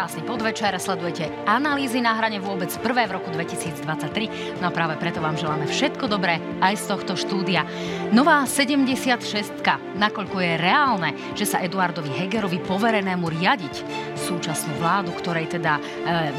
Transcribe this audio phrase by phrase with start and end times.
[0.00, 4.56] Krásny podvečer, sledujete analýzy na hrane vôbec prvé v roku 2023.
[4.56, 7.68] No a práve preto vám želáme všetko dobré aj z tohto štúdia.
[8.08, 9.60] Nová 76
[10.00, 13.74] nakoľko je reálne, že sa Eduardovi Hegerovi poverenému riadiť
[14.16, 15.82] súčasnú vládu, ktorej teda e,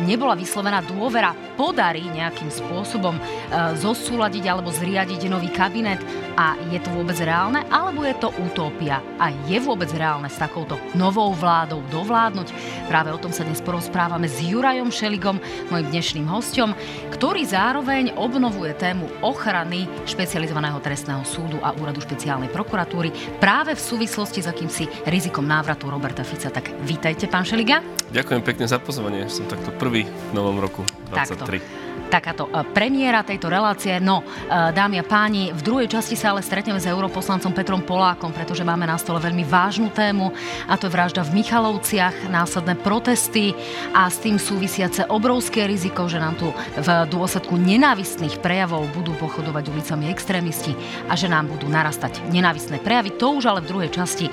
[0.09, 3.21] nebola vyslovená dôvera, podarí nejakým spôsobom e,
[3.77, 6.01] zosúľadiť alebo zriadiť nový kabinet
[6.34, 10.81] a je to vôbec reálne, alebo je to utopia a je vôbec reálne s takouto
[10.98, 12.49] novou vládou dovládnuť.
[12.89, 15.35] Práve o tom sa dnes porozprávame s Jurajom Šeligom,
[15.67, 16.71] mojim dnešným hostom,
[17.11, 23.11] ktorý zároveň obnovuje tému ochrany špecializovaného trestného súdu a úradu špeciálnej prokuratúry
[23.43, 26.47] práve v súvislosti s akýmsi rizikom návratu Roberta Fica.
[26.47, 27.83] Tak vítajte, pán Šeliga.
[28.15, 29.27] Ďakujem pekne za pozvanie.
[29.27, 31.35] Som takto prvý v novom roku 23.
[31.35, 31.80] Takto
[32.11, 33.95] takáto e, premiéra tejto relácie.
[34.03, 38.35] No, e, dámy a páni, v druhej časti sa ale stretneme s europoslancom Petrom Polákom,
[38.35, 40.35] pretože máme na stole veľmi vážnu tému
[40.67, 43.55] a to je vražda v Michalovciach, následné protesty
[43.95, 49.71] a s tým súvisiace obrovské riziko, že nám tu v dôsledku nenávistných prejavov budú pochodovať
[49.71, 50.76] ulicami extrémisti
[51.07, 53.15] a že nám budú narastať nenávistné prejavy.
[53.15, 54.31] To už ale v druhej časti e,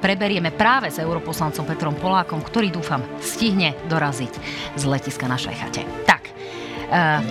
[0.00, 4.32] preberieme práve s europoslancom Petrom Polákom, ktorý dúfam stihne doraziť
[4.78, 5.82] z letiska našej chate.
[6.08, 6.30] Tak,
[6.90, 7.22] Uh,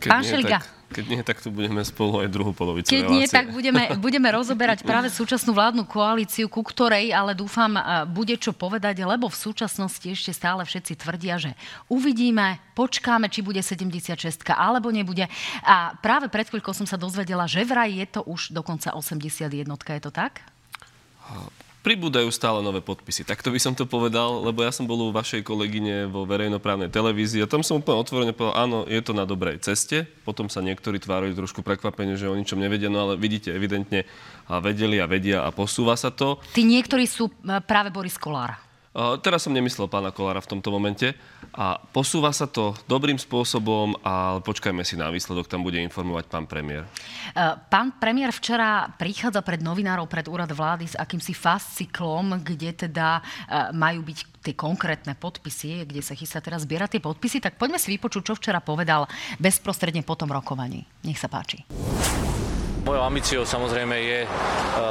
[0.00, 0.64] pán Šeliga.
[0.64, 3.18] Tak, keď nie, tak tu budeme spolu aj druhú polovicu Keď relácie.
[3.18, 7.74] nie, tak budeme, budeme rozoberať práve súčasnú vládnu koalíciu, ku ktorej ale dúfam
[8.08, 11.52] bude čo povedať, lebo v súčasnosti ešte stále všetci tvrdia, že
[11.90, 14.16] uvidíme, počkáme, či bude 76
[14.54, 15.26] alebo nebude.
[15.66, 19.44] A práve pred chvíľkou som sa dozvedela, že vraj je to už dokonca 81.
[19.66, 20.46] Je to tak?
[21.84, 23.28] Pribúdajú stále nové podpisy.
[23.28, 27.44] Takto by som to povedal, lebo ja som bol u vašej kolegyne vo verejnoprávnej televízii
[27.44, 30.08] a tam som úplne otvorene povedal, áno, je to na dobrej ceste.
[30.24, 34.08] Potom sa niektorí tvárajú trošku prekvapenie, že o ničom nevedia, no ale vidíte, evidentne
[34.48, 36.40] vedeli a vedia a posúva sa to.
[36.56, 38.63] Tí niektorí sú e, práve Boris Kolár.
[38.94, 41.18] Teraz som nemyslel pána Kolára v tomto momente.
[41.54, 46.46] A posúva sa to dobrým spôsobom a počkajme si na výsledok, tam bude informovať pán
[46.50, 46.82] premiér.
[46.82, 53.18] E, pán premiér včera prichádza pred novinárov, pred úrad vlády s akýmsi fasciklom, kde teda
[53.18, 53.22] e,
[53.70, 57.94] majú byť tie konkrétne podpisy, kde sa chystá teraz zbierať tie podpisy, tak poďme si
[57.94, 59.06] vypočuť, čo včera povedal
[59.38, 60.86] bezprostredne po tom rokovaní.
[61.06, 61.62] Nech sa páči.
[62.84, 64.30] Mojou ambíciou samozrejme je e,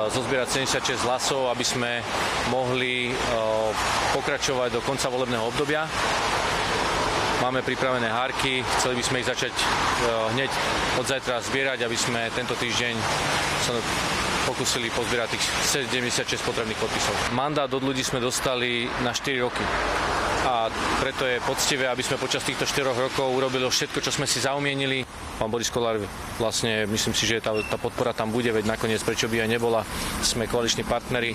[0.10, 2.02] zozbierať 76 hlasov, aby sme
[2.50, 3.16] mohli e,
[4.18, 5.86] pokračovať do konca volebného obdobia.
[7.46, 9.66] Máme pripravené hárky, chceli by sme ich začať e,
[10.34, 10.50] hneď
[10.98, 12.98] od zajtra zbierať, aby sme tento týždeň
[13.62, 13.78] sa
[14.54, 15.46] pokúsili pozbierať tých
[15.82, 17.18] 76 potrebných podpisov.
[17.34, 19.66] Mandát od ľudí sme dostali na 4 roky
[20.46, 20.70] a
[21.02, 25.02] preto je poctivé, aby sme počas týchto 4 rokov urobili všetko, čo sme si zaumienili.
[25.42, 25.98] Pán Boris Kolár,
[26.38, 29.82] vlastne myslím si, že tá, tá podpora tam bude, veď nakoniec prečo by aj nebola,
[30.22, 31.34] sme koaliční partneri.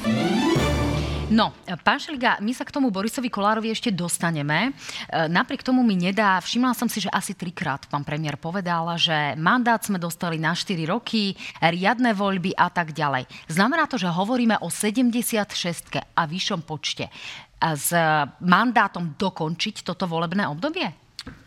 [1.28, 1.52] No,
[1.84, 4.72] pán Šeliga, my sa k tomu Borisovi Kolárovi ešte dostaneme.
[5.12, 9.36] E, napriek tomu mi nedá, všimla som si, že asi trikrát pán premiér povedal, že
[9.36, 13.28] mandát sme dostali na 4 roky, riadne voľby a tak ďalej.
[13.44, 17.12] Znamená to, že hovoríme o 76 a vyššom počte
[17.60, 17.92] s
[18.40, 20.88] mandátom dokončiť toto volebné obdobie?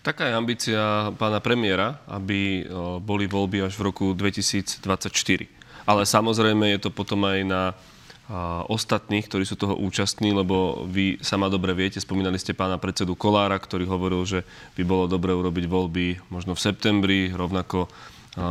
[0.05, 2.69] Taká je ambícia pána premiéra, aby
[3.01, 4.85] boli voľby až v roku 2024.
[5.89, 7.73] Ale samozrejme je to potom aj na
[8.71, 13.59] ostatných, ktorí sú toho účastní, lebo vy sama dobre viete, spomínali ste pána predsedu Kolára,
[13.59, 14.39] ktorý hovoril, že
[14.79, 17.91] by bolo dobre urobiť voľby možno v septembri, rovnako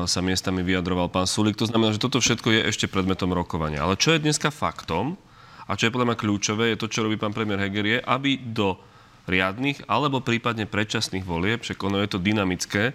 [0.04, 1.56] sa miestami vyjadroval pán Sulik.
[1.56, 3.80] To znamená, že toto všetko je ešte predmetom rokovania.
[3.80, 5.16] Ale čo je dneska faktom,
[5.64, 8.36] a čo je podľa mňa kľúčové, je to, čo robí pán premiér Heger, je, aby
[8.36, 8.76] do
[9.30, 12.92] riadnych alebo prípadne predčasných volieb, však ono je to dynamické,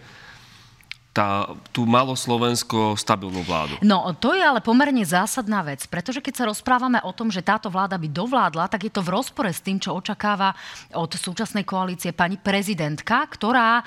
[1.15, 3.79] tá, tú malo Slovensko stabilnú vládu.
[3.79, 7.71] No, to je ale pomerne zásadná vec, pretože keď sa rozprávame o tom, že táto
[7.71, 10.51] vláda by dovládla, tak je to v rozpore s tým, čo očakáva
[10.91, 13.83] od súčasnej koalície pani prezidentka, ktorá e,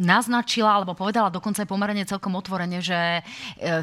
[0.00, 3.22] naznačila, alebo povedala dokonca aj pomerne celkom otvorene, že e,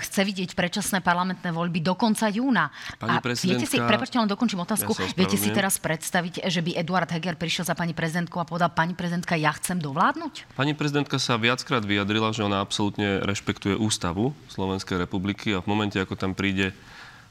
[0.01, 2.74] chce vidieť predčasné parlamentné voľby do konca júna.
[2.98, 6.81] Pani A viete si, prepačte, len dokončím otázku, ja viete si teraz predstaviť, že by
[6.81, 10.57] Eduard Heger prišiel za pani prezidentku a povedal, pani prezidentka, ja chcem dovládnuť?
[10.57, 16.00] Pani prezidentka sa viackrát vyjadrila, že ona absolútne rešpektuje ústavu Slovenskej republiky a v momente,
[16.00, 16.72] ako tam príde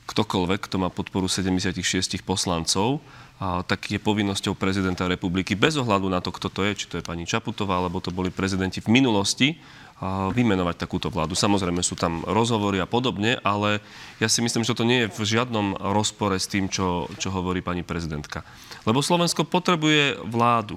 [0.05, 3.01] ktokoľvek, kto má podporu 76 poslancov,
[3.41, 7.01] a, tak je povinnosťou prezidenta republiky bez ohľadu na to, kto to je, či to
[7.01, 9.57] je pani Čaputová, alebo to boli prezidenti v minulosti,
[9.97, 11.33] a, vymenovať takúto vládu.
[11.33, 13.81] Samozrejme sú tam rozhovory a podobne, ale
[14.21, 17.65] ja si myslím, že to nie je v žiadnom rozpore s tým, čo, čo hovorí
[17.65, 18.45] pani prezidentka.
[18.85, 20.77] Lebo Slovensko potrebuje vládu.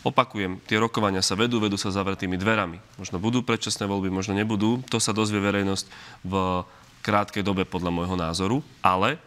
[0.00, 2.80] Opakujem, tie rokovania sa vedú, vedú sa zavretými dverami.
[2.96, 4.80] Možno budú predčasné voľby, možno nebudú.
[4.88, 5.84] To sa dozvie verejnosť
[6.24, 6.64] v
[7.04, 9.20] krátkej dobe podľa môjho názoru, ale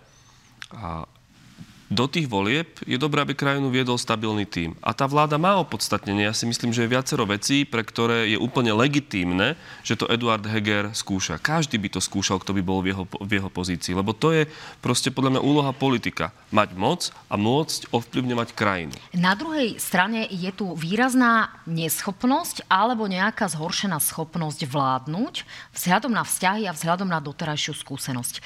[1.93, 4.73] do tých volieb je dobré, aby krajinu viedol stabilný tým.
[4.81, 6.25] A tá vláda má opodstatnenie.
[6.25, 9.53] Ja si myslím, že je viacero vecí, pre ktoré je úplne legitímne,
[9.85, 11.37] že to Eduard Heger skúša.
[11.37, 13.93] Každý by to skúšal, kto by bol v jeho, v jeho pozícii.
[13.93, 14.49] Lebo to je
[14.81, 16.33] proste podľa mňa úloha politika.
[16.49, 18.93] Mať moc a môcť ovplyvňovať krajinu.
[19.13, 25.45] Na druhej strane je tu výrazná neschopnosť alebo nejaká zhoršená schopnosť vládnuť
[25.77, 28.35] vzhľadom na vzťahy a vzhľadom na doterajšiu skúsenosť.
[28.39, 28.41] E,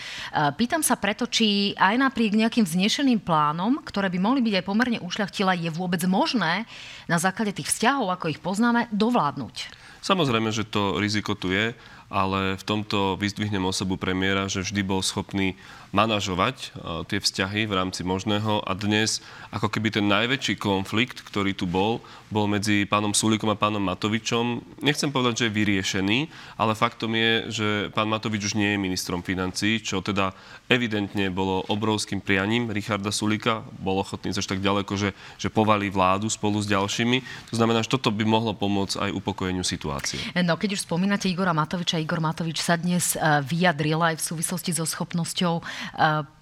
[0.60, 3.37] pýtam sa preto, či aj napriek nejakým vznešeným plánom,
[3.86, 6.66] ktoré by mohli byť aj pomerne ušľachtilé, je vôbec možné
[7.06, 9.56] na základe tých vzťahov, ako ich poznáme, dovládnuť.
[10.02, 11.74] Samozrejme, že to riziko tu je,
[12.08, 15.60] ale v tomto vyzdvihnem osobu premiéra, že vždy bol schopný
[15.92, 16.68] manažovať e,
[17.08, 19.24] tie vzťahy v rámci možného a dnes
[19.54, 24.60] ako keby ten najväčší konflikt, ktorý tu bol, bol medzi pánom Sulíkom a pánom Matovičom.
[24.84, 26.20] Nechcem povedať, že je vyriešený,
[26.60, 30.36] ale faktom je, že pán Matovič už nie je ministrom financí, čo teda
[30.68, 33.64] evidentne bolo obrovským prianím Richarda Sulíka.
[33.80, 37.50] Bol ochotný až tak ďaleko, že, že povalí vládu spolu s ďalšími.
[37.52, 40.20] To znamená, že toto by mohlo pomôcť aj upokojeniu situácie.
[40.44, 44.76] No, keď už spomínate Igora Matoviča, Igor Matovič sa dnes e, vyjadril aj v súvislosti
[44.76, 45.64] so schopnosťou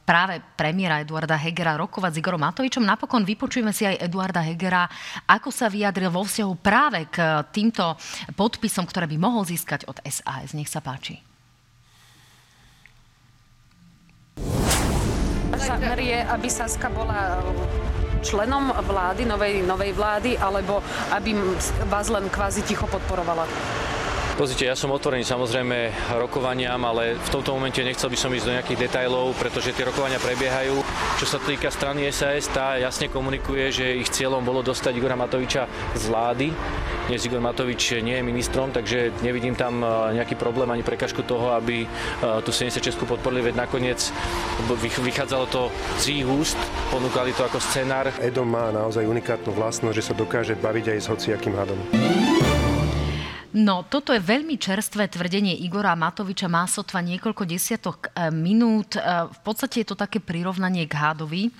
[0.06, 2.86] práve premiéra Eduarda Hegera rokovať s Igorom Matovičom.
[2.86, 4.86] Napokon vypočujeme si aj Eduarda Hegera,
[5.26, 7.98] ako sa vyjadril vo vzťahu práve k týmto
[8.38, 10.54] podpisom, ktoré by mohol získať od SAS.
[10.54, 11.18] Nech sa páči.
[15.56, 17.42] Zámer je, aby Saska bola
[18.22, 21.34] členom vlády, novej, novej vlády, alebo aby
[21.90, 23.50] vás len kvázi ticho podporovala?
[24.36, 28.56] Pozrite, ja som otvorený samozrejme rokovaniam, ale v tomto momente nechcel by som ísť do
[28.60, 30.76] nejakých detajlov, pretože tie rokovania prebiehajú.
[31.16, 35.72] Čo sa týka strany SAS, tá jasne komunikuje, že ich cieľom bolo dostať Igora Matoviča
[35.96, 36.52] z vlády.
[37.08, 41.56] Dnes Igor Matovič nie je ministrom, takže nevidím tam e, nejaký problém ani prekažku toho,
[41.56, 41.88] aby e,
[42.44, 44.12] tu 76 podporili, veď nakoniec
[45.00, 45.72] vychádzalo to
[46.04, 46.60] z ich úst,
[46.92, 48.12] ponúkali to ako scenár.
[48.20, 51.80] Edo má naozaj unikátnu vlastnosť, že sa dokáže baviť aj s hociakým hadom.
[53.56, 56.52] No, toto je veľmi čerstvé tvrdenie Igora Matoviča.
[56.52, 59.00] Má sotva niekoľko desiatok e, minút.
[59.00, 61.44] E, v podstate je to také prirovnanie k hádovi.
[61.48, 61.52] E,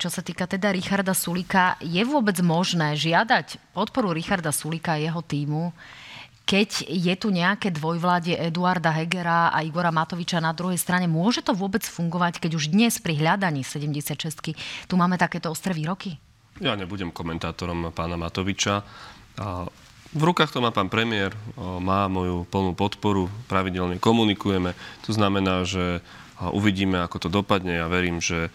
[0.00, 5.20] čo sa týka teda Richarda Sulika, je vôbec možné žiadať podporu Richarda Sulika a jeho
[5.20, 5.76] týmu,
[6.48, 11.52] keď je tu nejaké dvojvládie Eduarda Hegera a Igora Matoviča na druhej strane, môže to
[11.52, 14.56] vôbec fungovať, keď už dnes pri hľadaní 76
[14.88, 16.16] tu máme takéto ostré výroky?
[16.64, 18.80] Ja nebudem komentátorom pána Matoviča.
[20.14, 24.78] V rukách to má pán premiér, má moju plnú podporu, pravidelne komunikujeme.
[25.02, 26.06] To znamená, že
[26.38, 27.82] uvidíme, ako to dopadne.
[27.82, 28.54] Ja verím, že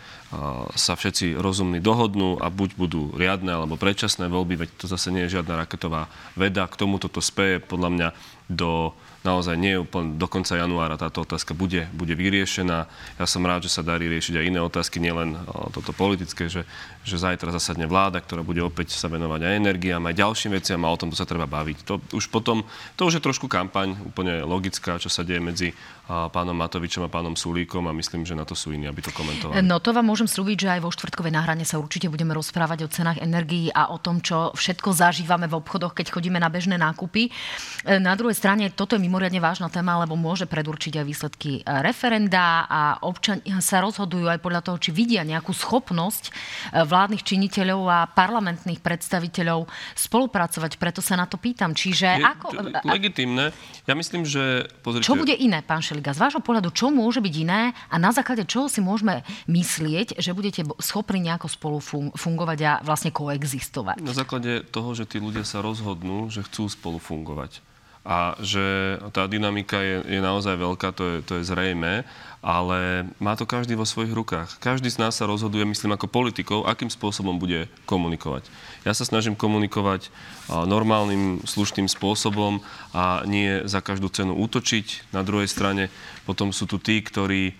[0.79, 5.27] sa všetci rozumní dohodnú a buď budú riadne alebo predčasné voľby, veď to zase nie
[5.27, 6.07] je žiadna raketová
[6.39, 6.63] veda.
[6.63, 8.09] K tomu toto speje podľa mňa
[8.47, 8.95] do
[9.29, 12.89] naozaj nie úplne do konca januára táto otázka bude, bude vyriešená.
[13.21, 15.37] Ja som rád, že sa darí riešiť aj iné otázky, nielen
[15.69, 16.65] toto politické, že,
[17.05, 20.89] že zajtra zasadne vláda, ktorá bude opäť sa venovať aj energiám, aj ďalším veciam a
[20.89, 21.77] o tom to sa treba baviť.
[21.85, 22.65] To už potom,
[22.97, 25.69] to už je trošku kampaň, úplne logická, čo sa deje medzi
[26.09, 29.61] pánom Matovičom a pánom Sulíkom a myslím, že na to sú iní, aby to komentovali.
[29.61, 32.89] No to vám môžem slúbiť, že aj vo štvrtkovej náhrane sa určite budeme rozprávať o
[32.89, 37.29] cenách energií a o tom, čo všetko zažívame v obchodoch, keď chodíme na bežné nákupy.
[37.29, 41.61] E, na druhej strane toto je mimoriadne vážna téma, lebo môže predurčiť aj výsledky e,
[41.83, 47.81] referenda a občania sa rozhodujú aj podľa toho, či vidia nejakú schopnosť e, vládnych činiteľov
[47.91, 49.67] a parlamentných predstaviteľov
[49.99, 50.79] spolupracovať.
[50.79, 51.75] Preto sa na to pýtam.
[51.75, 52.47] Čiže je, ako...
[52.87, 53.51] Legitímne.
[53.83, 54.71] Ja myslím, že...
[54.79, 55.99] Pozrite, čo bude iné, pán Šeli?
[55.99, 60.15] Šeliga, z vášho pohľadu, čo môže byť iné a na základe čoho si môžeme myslieť,
[60.15, 61.83] že budete schopní nejako spolu
[62.15, 63.99] fungovať a vlastne koexistovať?
[63.99, 67.59] Na základe toho, že tí ľudia sa rozhodnú, že chcú spolu fungovať
[68.07, 72.07] a že tá dynamika je, je naozaj veľká, to je, to je zrejme,
[72.39, 74.63] ale má to každý vo svojich rukách.
[74.63, 78.47] Každý z nás sa rozhoduje, myslím, ako politikov, akým spôsobom bude komunikovať.
[78.87, 80.07] Ja sa snažím komunikovať
[80.47, 82.63] normálnym, slušným spôsobom
[82.95, 85.11] a nie za každú cenu útočiť.
[85.11, 85.91] Na druhej strane
[86.23, 87.59] potom sú tu tí, ktorí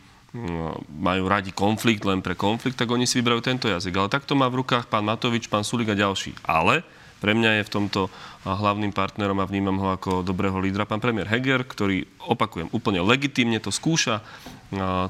[0.94, 3.98] majú radi konflikt len pre konflikt, tak oni si vyberajú tento jazyk.
[3.98, 6.38] Ale takto má v rukách pán Matovič, pán Sulik a ďalší.
[6.46, 6.88] Ale
[7.20, 8.02] pre mňa je v tomto
[8.48, 13.60] hlavným partnerom a vnímam ho ako dobrého lídra pán premiér Heger, ktorý, opakujem, úplne legitímne
[13.60, 14.24] to skúša.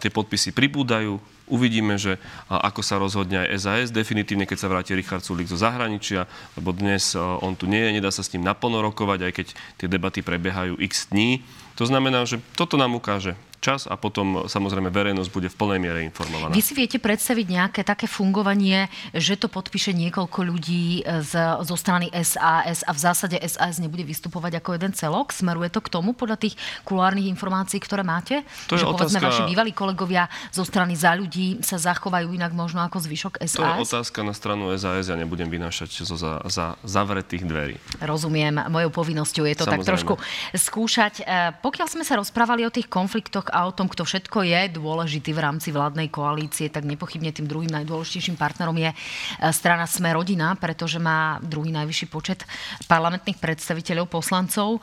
[0.02, 2.18] Tie podpisy pribúdajú, uvidíme, že
[2.50, 3.90] ako sa rozhodne aj SAS.
[3.94, 6.26] Definitívne, keď sa vráti Richard Sulik zo zahraničia,
[6.58, 9.48] lebo dnes on tu nie je, nedá sa s ním naplno rokovať, aj keď
[9.78, 11.46] tie debaty prebiehajú x dní.
[11.78, 16.00] To znamená, že toto nám ukáže čas a potom samozrejme verejnosť bude v plnej miere
[16.08, 16.56] informovaná.
[16.56, 22.08] Vy si viete predstaviť nejaké také fungovanie, že to podpíše niekoľko ľudí z, zo strany
[22.24, 25.36] SAS a v zásade SAS nebude vystupovať ako jeden celok?
[25.36, 26.56] Smeruje to k tomu podľa tých
[26.88, 28.48] kulárnych informácií, ktoré máte?
[28.72, 29.28] To je že povedzme otázka...
[29.28, 33.60] vaši bývalí kolegovia zo strany za ľudí sa zachovajú inak možno ako zvyšok SAS?
[33.60, 37.76] To je otázka na stranu SAS, ja nebudem vynášať zo za, za zavretých dverí.
[38.00, 39.84] Rozumiem, mojou povinnosťou je to Samozrejme.
[39.84, 40.14] tak trošku
[40.56, 41.14] skúšať.
[41.22, 41.24] E,
[41.60, 45.44] pokiaľ sme sa rozprávali o tých konfliktoch a o tom, kto všetko je dôležitý v
[45.44, 48.96] rámci vládnej koalície, tak nepochybne tým druhým najdôležitejším partnerom je e,
[49.52, 52.46] strana Sme rodina, pretože má druhý najvyšší počet
[52.86, 54.78] parlamentných predstaviteľov, poslancov.
[54.78, 54.80] E,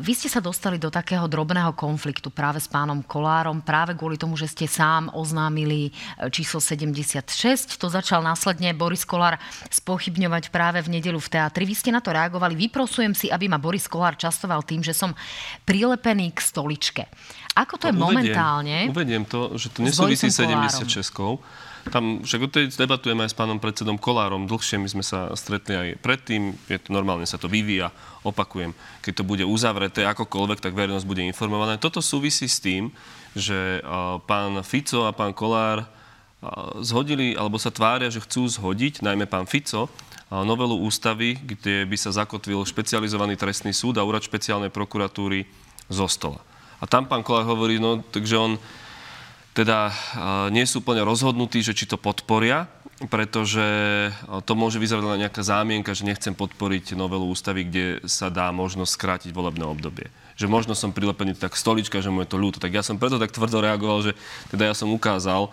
[0.00, 4.36] vy ste sa dostali do takého drobného konfliktu práve s pánom Kolárom, práve kvôli tomu,
[4.36, 5.92] že ste sám oznámili
[6.32, 7.76] číslo 76.
[7.76, 9.36] To začal následne Boris Kolár
[9.68, 11.68] spochybňovať práve v nedelu v teatri.
[11.68, 12.56] Vy ste na to reagovali.
[12.56, 15.12] Vyprosujem si, aby ma Boris Kolár častoval tým, že som
[15.64, 17.02] prilepený k stoličke.
[17.60, 18.88] Ako to je uvediem, momentálne?
[18.88, 20.88] Uvediem to, že to nesúvisí 76
[21.88, 24.44] tam však o tej debatujeme aj s pánom predsedom Kolárom.
[24.44, 26.52] Dlhšie my sme sa stretli aj predtým.
[26.68, 27.88] Je to normálne, sa to vyvíja.
[28.20, 31.80] Opakujem, keď to bude uzavreté akokoľvek, tak verejnosť bude informovaná.
[31.80, 32.92] Toto súvisí s tým,
[33.32, 33.80] že
[34.28, 35.88] pán Fico a pán Kolár
[36.84, 39.88] zhodili, alebo sa tvária, že chcú zhodiť, najmä pán Fico,
[40.28, 45.48] novelu ústavy, kde by sa zakotvil špecializovaný trestný súd a úrad špeciálnej prokuratúry
[45.88, 46.44] zo stola.
[46.80, 48.52] A tam pán Kolár hovorí, no, takže on
[49.52, 49.92] teda
[50.48, 52.64] nie sú úplne rozhodnutí, že či to podporia,
[53.12, 53.60] pretože
[54.48, 58.92] to môže vyzerať na nejaká zámienka, že nechcem podporiť novelu ústavy, kde sa dá možnosť
[58.96, 60.08] skrátiť volebné obdobie.
[60.40, 62.62] Že možno som prilepený tak stolička, že mu je to ľúto.
[62.62, 64.12] Tak ja som preto tak tvrdo reagoval, že
[64.48, 65.52] teda ja som ukázal,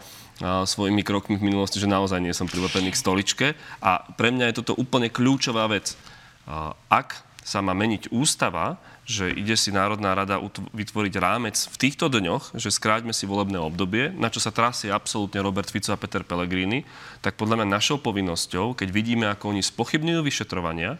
[0.63, 3.47] svojimi krokmi v minulosti, že naozaj nie som prilepený k stoličke.
[3.81, 5.97] A pre mňa je toto úplne kľúčová vec.
[6.87, 8.75] Ak sa má meniť ústava,
[9.07, 10.35] že ide si Národná rada
[10.75, 15.39] vytvoriť rámec v týchto dňoch, že skráťme si volebné obdobie, na čo sa trasie absolútne
[15.39, 16.83] Robert Fico a Peter Pellegrini,
[17.23, 20.99] tak podľa mňa našou povinnosťou, keď vidíme, ako oni spochybňujú vyšetrovania,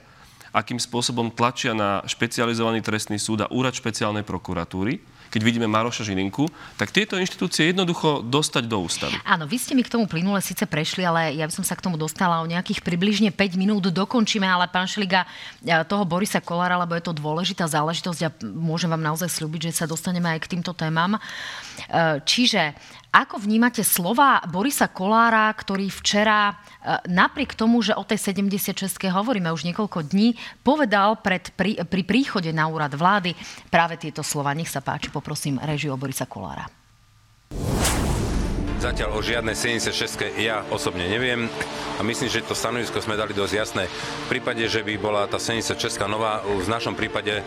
[0.56, 6.48] akým spôsobom tlačia na špecializovaný trestný súd a úrad špeciálnej prokuratúry, keď vidíme Maroša Žilinku,
[6.80, 9.16] tak tieto inštitúcie jednoducho dostať do ústavy.
[9.28, 11.84] Áno, vy ste mi k tomu plynule síce prešli, ale ja by som sa k
[11.84, 13.90] tomu dostala o nejakých približne 5 minút.
[13.92, 15.28] Dokončíme, ale pán Šeliga,
[15.64, 19.84] e, toho Borisa Kolára, lebo je to dôležitá záležitosť a môžem vám naozaj slúbiť, že
[19.84, 21.16] sa dostaneme aj k týmto témam.
[21.16, 21.20] E,
[22.24, 22.76] čiže
[23.12, 26.54] ako vnímate slova Borisa Kolára, ktorý včera, e,
[27.08, 32.52] napriek tomu, že o tej 76 hovoríme už niekoľko dní, povedal pred, pri, pri príchode
[32.52, 33.34] na úrad vlády
[33.72, 34.54] práve tieto slova.
[34.54, 36.68] Nech sa páči, poprosím režiu Borisa Kolára.
[38.78, 41.50] Zatiaľ o žiadnej 76 ja osobne neviem
[41.98, 43.84] a myslím, že to stanovisko sme dali dosť jasné.
[43.90, 47.44] V prípade, že by bola tá 76 nová, v našom prípade e,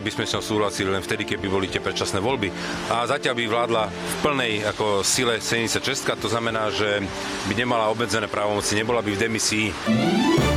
[0.00, 2.48] by sme s ňou súhlasili len vtedy, keby boli tie predčasné voľby.
[2.88, 7.04] A zatiaľ by vládla v plnej ako sile 76, to znamená, že
[7.48, 10.51] by nemala obmedzené právomoci, nebola by v demisii.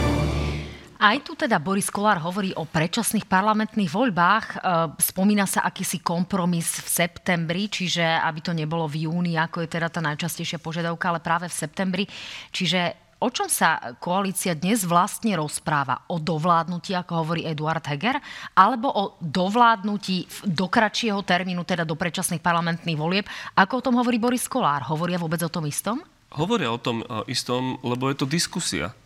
[1.06, 4.46] Aj tu teda Boris Kolár hovorí o predčasných parlamentných voľbách.
[4.50, 4.56] E,
[4.98, 9.94] spomína sa akýsi kompromis v septembri, čiže aby to nebolo v júni, ako je teda
[9.94, 12.04] tá najčastejšia požiadavka, ale práve v septembri.
[12.50, 16.10] Čiže o čom sa koalícia dnes vlastne rozpráva?
[16.10, 18.18] O dovládnutí, ako hovorí Eduard Heger,
[18.58, 23.30] alebo o dovládnutí do kratšieho termínu, teda do predčasných parlamentných volieb?
[23.54, 24.82] Ako o tom hovorí Boris Kolár?
[24.90, 26.02] Hovoria vôbec o tom istom?
[26.34, 28.98] Hovoria o tom istom, lebo je to diskusia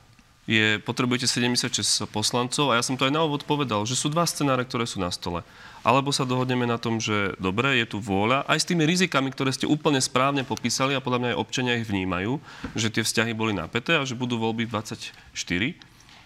[0.49, 4.25] je, potrebujete 76 poslancov a ja som to aj na úvod povedal, že sú dva
[4.25, 5.45] scenáre, ktoré sú na stole.
[5.85, 9.53] Alebo sa dohodneme na tom, že dobre, je tu vôľa, aj s tými rizikami, ktoré
[9.53, 12.41] ste úplne správne popísali a podľa mňa aj občania ich vnímajú,
[12.73, 15.13] že tie vzťahy boli napäté a že budú voľby 24.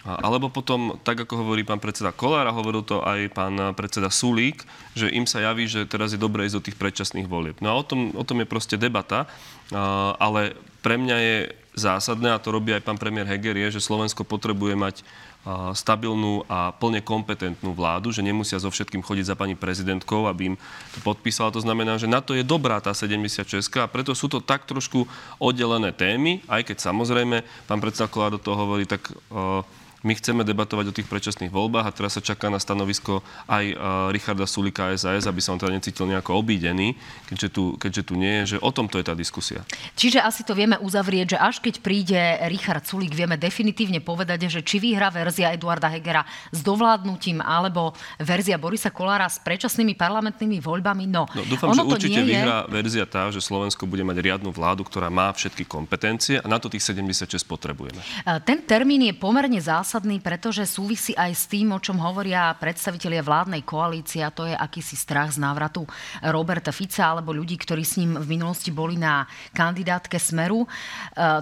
[0.04, 4.64] Alebo potom, tak ako hovorí pán predseda Kolár a hovoril to aj pán predseda Sulík,
[4.96, 7.56] že im sa javí, že teraz je dobré ísť do tých predčasných volieb.
[7.64, 9.32] No a o tom, o tom je proste debata,
[10.20, 11.38] ale pre mňa je
[11.74, 14.96] zásadné, a to robí aj pán premiér Heger, je, že Slovensko potrebuje mať
[15.76, 20.60] stabilnú a plne kompetentnú vládu, že nemusia so všetkým chodiť za pani prezidentkou, aby im
[20.96, 21.52] to podpísala.
[21.52, 23.44] To znamená, že na to je dobrá tá 76
[23.84, 25.04] a preto sú to tak trošku
[25.44, 29.68] oddelené témy, aj keď samozrejme pán predseda Kolár do toho hovorí, tak uh,
[30.04, 33.76] my chceme debatovať o tých predčasných voľbách a teraz sa čaká na stanovisko aj uh,
[34.12, 37.00] Richarda Sulika SAS, aby sa on teda necítil nejako obídený,
[37.32, 39.64] keďže tu, keďže tu nie je, že o tomto je tá diskusia.
[39.96, 42.20] Čiže asi to vieme uzavrieť, že až keď príde
[42.52, 48.60] Richard Sulik, vieme definitívne povedať, že či vyhrá verzia Eduarda Hegera s dovládnutím alebo verzia
[48.60, 51.08] Borisa Kolára s predčasnými parlamentnými voľbami.
[51.08, 52.76] No, no dúfam, že určite vyhrá je...
[52.76, 56.68] verzia tá, že Slovensko bude mať riadnu vládu, ktorá má všetky kompetencie a na to
[56.68, 58.04] tých 76 potrebujeme.
[58.44, 63.22] Ten termín je pomerne zásadný zásadný, pretože súvisí aj s tým, o čom hovoria predstavitelia
[63.22, 65.86] vládnej koalície, a to je akýsi strach z návratu
[66.34, 70.66] Roberta Fica alebo ľudí, ktorí s ním v minulosti boli na kandidátke Smeru.
[70.66, 70.68] E,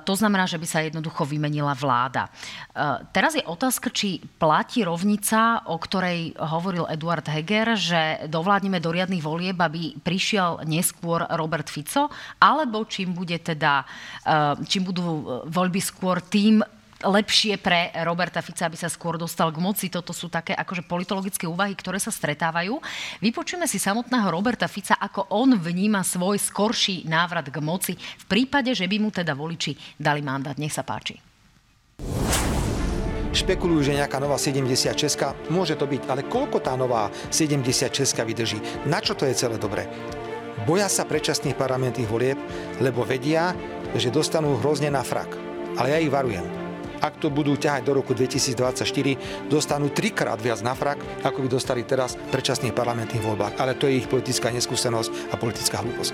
[0.03, 2.27] to znamená, že by sa jednoducho vymenila vláda.
[2.27, 8.91] E, teraz je otázka, či platí rovnica, o ktorej hovoril Eduard Heger, že dovládneme do
[8.91, 12.11] riadnych volieb, aby prišiel neskôr Robert Fico,
[12.43, 13.87] alebo čím bude teda,
[14.67, 16.59] čím budú voľby skôr tým
[17.03, 19.89] lepšie pre Roberta Fica, aby sa skôr dostal k moci.
[19.89, 22.77] Toto sú také akože politologické úvahy, ktoré sa stretávajú.
[23.21, 28.73] Vypočujeme si samotného Roberta Fica, ako on vníma svoj skorší návrat k moci v prípade,
[28.77, 30.57] že by mu teda voliči dali mandát.
[30.57, 31.17] Nech sa páči.
[33.31, 34.91] Špekulujú, že nejaká nová 76
[35.47, 38.59] môže to byť, ale koľko tá nová 76 vydrží?
[38.91, 39.87] Na čo to je celé dobré?
[40.67, 42.37] Boja sa predčasných parlamentných volieb,
[42.83, 43.55] lebo vedia,
[43.95, 45.31] že dostanú hrozne na frak.
[45.79, 46.60] Ale ja ich varujem
[47.01, 51.81] ak to budú ťahať do roku 2024, dostanú trikrát viac na frak, ako by dostali
[51.81, 53.57] teraz v predčasných parlamentných voľbách.
[53.57, 56.13] Ale to je ich politická neskúsenosť a politická hlúposť.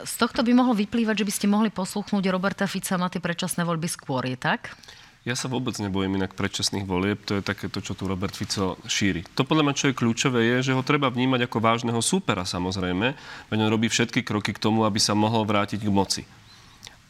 [0.00, 3.68] Z tohto by mohlo vyplývať, že by ste mohli posluchnúť Roberta Fica na tie predčasné
[3.68, 4.72] voľby skôr, je tak?
[5.20, 8.80] Ja sa vôbec nebojím inak predčasných volieb, to je také to, čo tu Robert Fico
[8.88, 9.20] šíri.
[9.36, 13.12] To podľa mňa, čo je kľúčové, je, že ho treba vnímať ako vážneho súpera samozrejme,
[13.52, 16.22] veď on robí všetky kroky k tomu, aby sa mohol vrátiť k moci.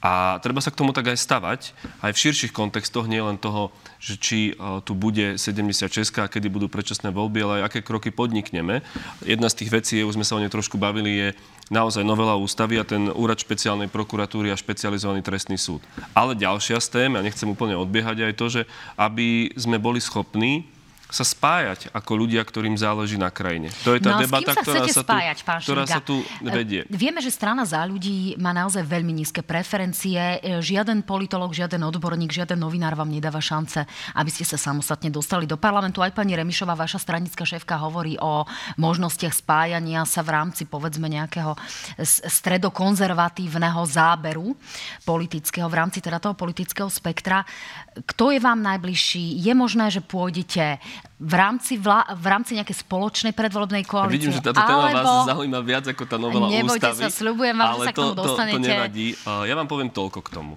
[0.01, 1.61] A treba sa k tomu tak aj stavať,
[2.01, 3.69] aj v širších kontextoch, nie len toho,
[4.01, 8.09] že či e, tu bude 76 a kedy budú predčasné voľby, ale aj aké kroky
[8.09, 8.81] podnikneme.
[9.21, 11.29] Jedna z tých vecí, už sme sa o nej trošku bavili, je
[11.69, 15.85] naozaj novela ústavy a ten úrad špeciálnej prokuratúry a špecializovaný trestný súd.
[16.17, 18.63] Ale ďalšia z tém, ja nechcem úplne odbiehať, aj to, že
[18.97, 20.65] aby sme boli schopní
[21.11, 23.69] sa spájať ako ľudia, ktorým záleží na krajine.
[23.83, 26.87] To je tá no, debata, sa ktorá, sa tu, spájať, ktorá sa tu vedie.
[26.87, 30.39] E, vieme, že strana za ľudí má naozaj veľmi nízke preferencie.
[30.39, 33.83] E, žiaden politolog, žiaden odborník, žiaden novinár vám nedáva šance,
[34.15, 36.01] aby ste sa samostatne dostali do parlamentu.
[36.01, 38.47] Aj pani Remišová, vaša stranická šéfka, hovorí o
[38.79, 41.59] možnostiach spájania sa v rámci, povedzme, nejakého
[42.07, 44.55] stredokonzervatívneho záberu
[45.03, 47.43] politického, v rámci teda toho politického spektra.
[47.91, 49.35] Kto je vám najbližší?
[49.43, 50.79] Je možné, že pôjdete
[51.19, 54.31] v rámci, vla, v rámci nejakej spoločnej predvolebnej koalície.
[54.31, 57.03] Vidím, že táto téma vás zaujíma viac ako tá novela nebojte ústavy.
[57.03, 58.55] sa, sľubujem vám, ale že sa k tomu to, dostanete.
[58.55, 59.07] To, to nevadí.
[59.27, 60.55] Ja vám poviem toľko k tomu.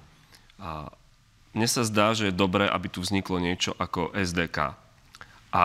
[1.58, 4.78] Mne sa zdá, že je dobré, aby tu vzniklo niečo ako SDK.
[5.54, 5.64] A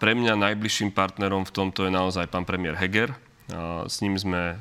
[0.00, 3.12] pre mňa najbližším partnerom v tomto je naozaj pán premiér Heger.
[3.88, 4.56] S ním sme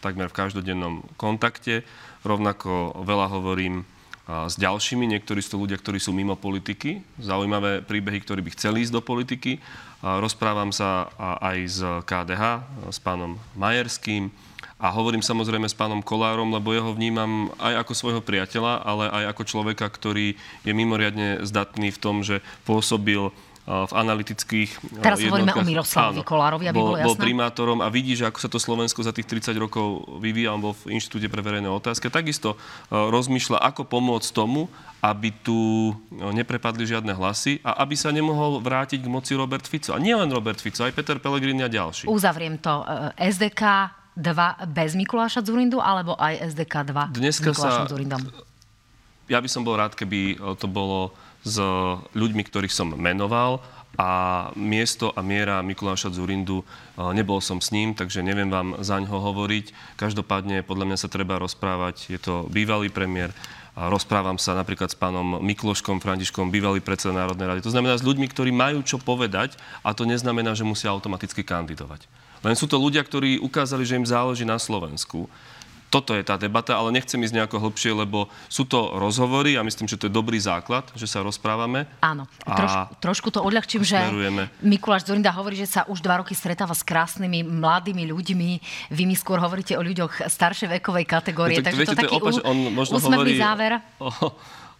[0.00, 1.84] takmer v každodennom kontakte.
[2.24, 3.84] Rovnako veľa hovorím
[4.30, 5.10] s ďalšími.
[5.10, 7.02] Niektorí sú to ľudia, ktorí sú mimo politiky.
[7.18, 9.58] Zaujímavé príbehy, ktorí by chceli ísť do politiky.
[10.00, 12.42] Rozprávam sa aj s KDH,
[12.94, 14.30] s pánom Majerským
[14.80, 19.36] a hovorím samozrejme s pánom Kolárom, lebo jeho vnímam aj ako svojho priateľa, ale aj
[19.36, 23.28] ako človeka, ktorý je mimoriadne zdatný v tom, že pôsobil
[23.70, 27.08] v analytických Teraz hovoríme o Miroslavovi Kolárovi, aby bol, bolo jasné.
[27.14, 30.50] Bol primátorom a vidí, že ako sa to Slovensko za tých 30 rokov vyvíja.
[30.50, 32.10] On bol v Inštitúte pre verejné otázky.
[32.10, 32.58] Takisto
[32.90, 34.66] rozmýšľa, ako pomôcť tomu,
[35.00, 39.94] aby tu neprepadli žiadne hlasy a aby sa nemohol vrátiť k moci Robert Fico.
[39.94, 42.10] A nie len Robert Fico, aj Peter Pellegrini a ďalší.
[42.10, 42.82] Uzavriem to.
[42.82, 48.20] E, SDK 2 bez Mikuláša Zurindu, alebo aj SDK 2 Dneska s Mikulášom sa, Zurindom?
[49.30, 51.56] Ja by som bol rád, keby to bolo s
[52.12, 53.64] ľuďmi, ktorých som menoval
[53.98, 54.10] a
[54.54, 56.64] miesto a miera Mikuláša Zurindu, e,
[57.12, 59.98] nebol som s ním, takže neviem vám za ňo hovoriť.
[59.98, 63.34] Každopádne podľa mňa sa treba rozprávať, je to bývalý premiér,
[63.76, 67.60] rozprávam sa napríklad s pánom Mikloškom Františkom, bývalý predseda Národnej rady.
[67.66, 72.04] To znamená s ľuďmi, ktorí majú čo povedať a to neznamená, že musia automaticky kandidovať.
[72.40, 75.28] Len sú to ľudia, ktorí ukázali, že im záleží na Slovensku
[75.90, 79.90] toto je tá debata, ale nechcem ísť nejako hlbšie, lebo sú to rozhovory a myslím,
[79.90, 81.90] že to je dobrý základ, že sa rozprávame.
[81.98, 82.72] Áno, troš,
[83.02, 83.98] trošku to odľahčím, že
[84.62, 88.50] Mikuláš Zorinda hovorí, že sa už dva roky stretáva s krásnymi mladými ľuďmi.
[88.94, 92.02] Vy mi skôr hovoríte o ľuďoch staršej vekovej kategórie, no, tak takže viete, to, to
[92.06, 93.72] taký opa, on možno úsmevný hovorí záver.
[93.98, 94.08] O,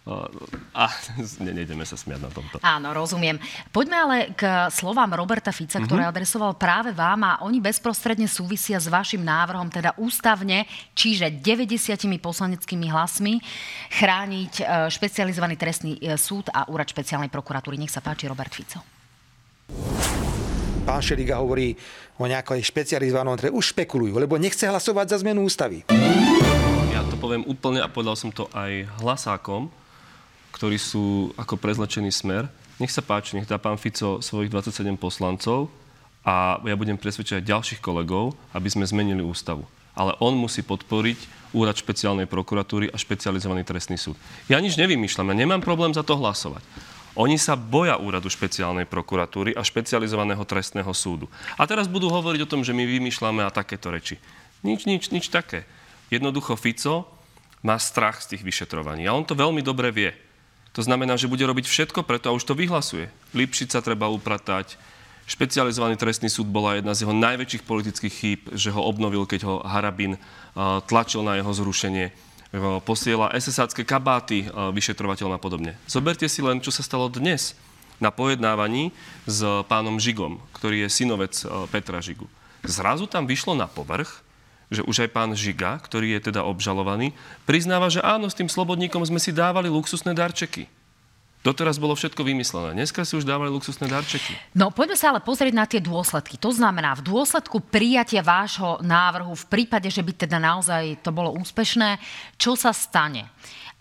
[0.01, 0.89] a
[1.45, 2.55] ne, nejdeme sa smiať na tomto.
[2.65, 3.37] Áno, rozumiem.
[3.69, 5.85] Poďme ale k slovám Roberta Fica, mm-hmm.
[5.85, 10.65] ktoré adresoval práve vám a oni bezprostredne súvisia s vašim návrhom, teda ústavne,
[10.97, 13.37] čiže 90 poslaneckými hlasmi
[13.93, 17.77] chrániť e, špecializovaný trestný e, súd a úrad špeciálnej prokuratúry.
[17.77, 18.81] Nech sa páči, Robert Fico.
[20.81, 21.77] Pán Šeliga hovorí
[22.17, 25.85] o nejakej špecializovanom, ktoré už špekulujú, lebo nechce hlasovať za zmenu ústavy.
[26.89, 29.69] Ja to poviem úplne a povedal som to aj hlasákom,
[30.61, 32.45] ktorí sú ako prezlečený smer.
[32.77, 35.73] Nech sa páči, nech dá pán Fico svojich 27 poslancov
[36.21, 39.65] a ja budem presvedčať ďalších kolegov, aby sme zmenili ústavu.
[39.97, 44.13] Ale on musí podporiť úrad špeciálnej prokuratúry a špecializovaný trestný súd.
[44.45, 46.61] Ja nič nevymýšľam, ja nemám problém za to hlasovať.
[47.17, 51.25] Oni sa boja úradu špeciálnej prokuratúry a špecializovaného trestného súdu.
[51.57, 54.21] A teraz budú hovoriť o tom, že my vymýšľame a takéto reči.
[54.61, 55.65] Nič, nič, nič také.
[56.13, 57.09] Jednoducho Fico
[57.65, 59.09] má strach z tých vyšetrovaní.
[59.09, 60.13] A on to veľmi dobre vie.
[60.71, 63.11] To znamená, že bude robiť všetko preto a už to vyhlasuje.
[63.35, 64.79] Lipšica treba upratať.
[65.27, 69.55] Špecializovaný trestný súd bola jedna z jeho najväčších politických chýb, že ho obnovil, keď ho
[69.63, 70.15] Harabin
[70.87, 72.11] tlačil na jeho zrušenie
[72.83, 75.79] posiela SSácké kabáty vyšetrovateľom a podobne.
[75.87, 77.55] Zoberte si len, čo sa stalo dnes
[78.03, 78.91] na pojednávaní
[79.23, 79.39] s
[79.71, 81.31] pánom Žigom, ktorý je synovec
[81.71, 82.27] Petra Žigu.
[82.67, 84.19] Zrazu tam vyšlo na povrch,
[84.71, 87.11] že už aj pán Žiga, ktorý je teda obžalovaný,
[87.43, 90.71] priznáva, že áno, s tým slobodníkom sme si dávali luxusné darčeky.
[91.41, 92.77] Doteraz bolo všetko vymyslené.
[92.77, 94.37] Dneska si už dávali luxusné darčeky.
[94.53, 96.37] No poďme sa ale pozrieť na tie dôsledky.
[96.37, 101.33] To znamená, v dôsledku prijatia vášho návrhu, v prípade, že by teda naozaj to bolo
[101.33, 101.97] úspešné,
[102.37, 103.25] čo sa stane?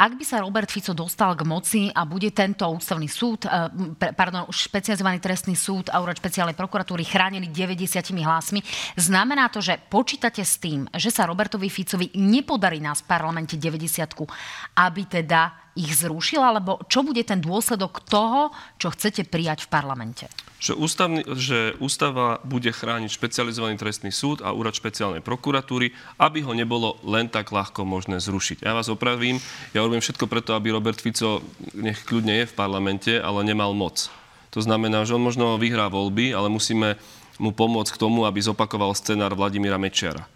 [0.01, 3.69] Ak by sa Robert Fico dostal k moci a bude tento ústavný súd, eh,
[4.17, 8.65] pardon, špecializovaný trestný súd a úrad špeciálnej prokuratúry chránený 90 hlasmi,
[8.97, 14.25] znamená to, že počítate s tým, že sa Robertovi Ficovi nepodarí nás v parlamente 90
[14.73, 20.25] aby teda ich zrušil, alebo čo bude ten dôsledok toho, čo chcete prijať v parlamente?
[20.61, 26.53] Že, ústavný, že ústava bude chrániť špecializovaný trestný súd a úrad špeciálnej prokuratúry, aby ho
[26.53, 28.61] nebolo len tak ľahko možné zrušiť.
[28.61, 29.41] Ja vás opravím,
[29.73, 31.41] ja robím všetko preto, aby Robert Fico,
[31.73, 34.13] nech kľudne je v parlamente, ale nemal moc.
[34.53, 37.01] To znamená, že on možno vyhrá voľby, ale musíme
[37.41, 40.29] mu pomôcť k tomu, aby zopakoval scenár Vladimíra Mečiara.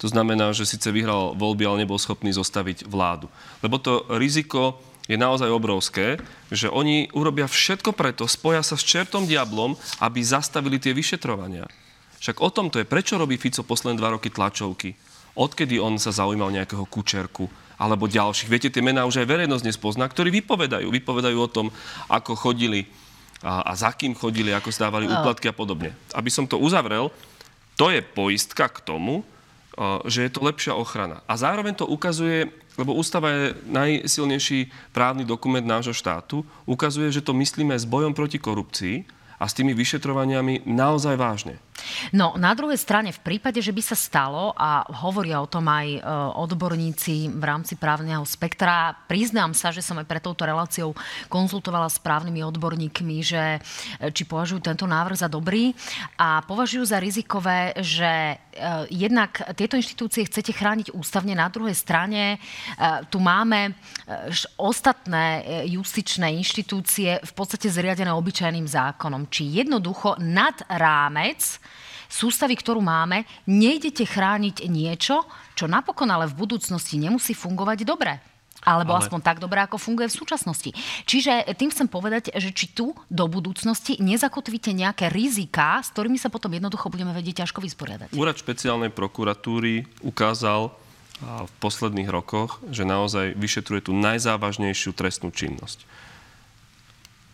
[0.00, 3.28] To znamená, že síce vyhral voľby, ale nebol schopný zostaviť vládu.
[3.60, 6.18] Lebo to riziko je naozaj obrovské,
[6.50, 11.66] že oni urobia všetko preto, spoja sa s čertom diablom, aby zastavili tie vyšetrovania.
[12.18, 14.98] Však o tom to je, prečo robí Fico posledné dva roky tlačovky.
[15.36, 18.48] Odkedy on sa zaujímal nejakého kučerku alebo ďalších.
[18.48, 20.88] Viete, tie mená už aj verejnosť nespozná, ktorí vypovedajú.
[20.88, 21.68] Vypovedajú o tom,
[22.08, 22.88] ako chodili
[23.44, 25.92] a, a za kým chodili, ako stávali úplatky a podobne.
[26.16, 27.12] Aby som to uzavrel,
[27.76, 29.20] to je poistka k tomu,
[30.08, 31.20] že je to lepšia ochrana.
[31.28, 32.48] A zároveň to ukazuje,
[32.80, 38.40] lebo ústava je najsilnejší právny dokument nášho štátu, ukazuje, že to myslíme s bojom proti
[38.40, 39.04] korupcii
[39.36, 41.60] a s tými vyšetrovaniami naozaj vážne.
[42.12, 45.86] No, na druhej strane, v prípade, že by sa stalo, a hovoria o tom aj
[45.96, 46.00] e,
[46.36, 50.94] odborníci v rámci právneho spektra, priznám sa, že som aj pre touto reláciou
[51.26, 53.60] konzultovala s právnymi odborníkmi, že e,
[54.12, 55.74] či považujú tento návrh za dobrý
[56.18, 58.34] a považujú za rizikové, že e,
[58.92, 62.38] jednak tieto inštitúcie chcete chrániť ústavne, na druhej strane
[63.10, 63.76] tu máme
[64.56, 69.28] ostatné justičné inštitúcie v podstate zriadené obyčajným zákonom.
[69.28, 71.60] Či jednoducho nad rámec
[72.08, 75.26] sústavy, ktorú máme, nejdete chrániť niečo,
[75.58, 78.18] čo napokon ale v budúcnosti nemusí fungovať dobre.
[78.66, 79.06] Alebo ale...
[79.06, 80.74] aspoň tak dobre, ako funguje v súčasnosti.
[81.06, 86.34] Čiže tým chcem povedať, že či tu do budúcnosti nezakotvíte nejaké rizika, s ktorými sa
[86.34, 88.08] potom jednoducho budeme vedieť ťažko vysporiadať.
[88.18, 90.74] Úrad špeciálnej prokuratúry ukázal
[91.22, 95.86] v posledných rokoch, že naozaj vyšetruje tú najzávažnejšiu trestnú činnosť.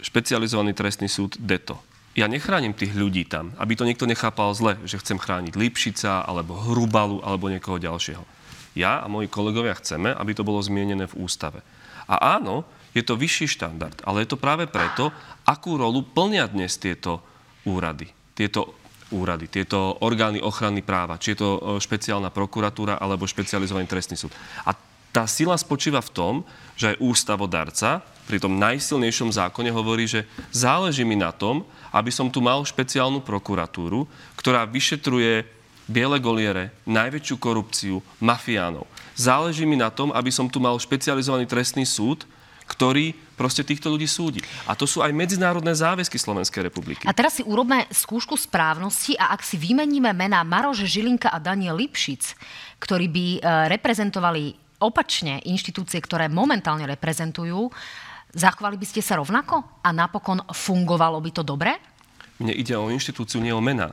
[0.05, 1.81] Špecializovaný trestný súd DETO
[2.13, 6.61] ja nechránim tých ľudí tam, aby to niekto nechápal zle, že chcem chrániť Lipšica, alebo
[6.61, 8.21] Hrubalu, alebo niekoho ďalšieho.
[8.77, 11.65] Ja a moji kolegovia chceme, aby to bolo zmienené v ústave.
[12.09, 15.09] A áno, je to vyšší štandard, ale je to práve preto,
[15.49, 17.25] akú rolu plnia dnes tieto
[17.65, 18.09] úrady.
[18.37, 18.77] Tieto
[19.13, 24.33] úrady, tieto orgány ochrany práva, či je to e, špeciálna prokuratúra alebo špecializovaný trestný súd.
[24.65, 24.73] A
[25.13, 26.35] tá sila spočíva v tom,
[26.77, 32.31] že aj ústavodarca pri tom najsilnejšom zákone hovorí, že záleží mi na tom, aby som
[32.31, 34.07] tu mal špeciálnu prokuratúru,
[34.39, 35.45] ktorá vyšetruje
[35.91, 38.87] biele goliere, najväčšiu korupciu, mafiánov.
[39.19, 42.25] Záleží mi na tom, aby som tu mal špecializovaný trestný súd,
[42.65, 44.41] ktorý proste týchto ľudí súdi.
[44.71, 47.05] A to sú aj medzinárodné záväzky Slovenskej republiky.
[47.05, 51.77] A teraz si urobme skúšku správnosti a ak si vymeníme mená Maroš Žilinka a Daniel
[51.77, 52.39] Lipšic,
[52.79, 53.39] ktorí by e,
[53.77, 57.71] reprezentovali opačne inštitúcie, ktoré momentálne reprezentujú,
[58.33, 59.61] Zachovali by ste sa rovnako?
[59.85, 61.77] A napokon fungovalo by to dobre?
[62.41, 63.93] Mne ide o inštitúciu, nie o mená.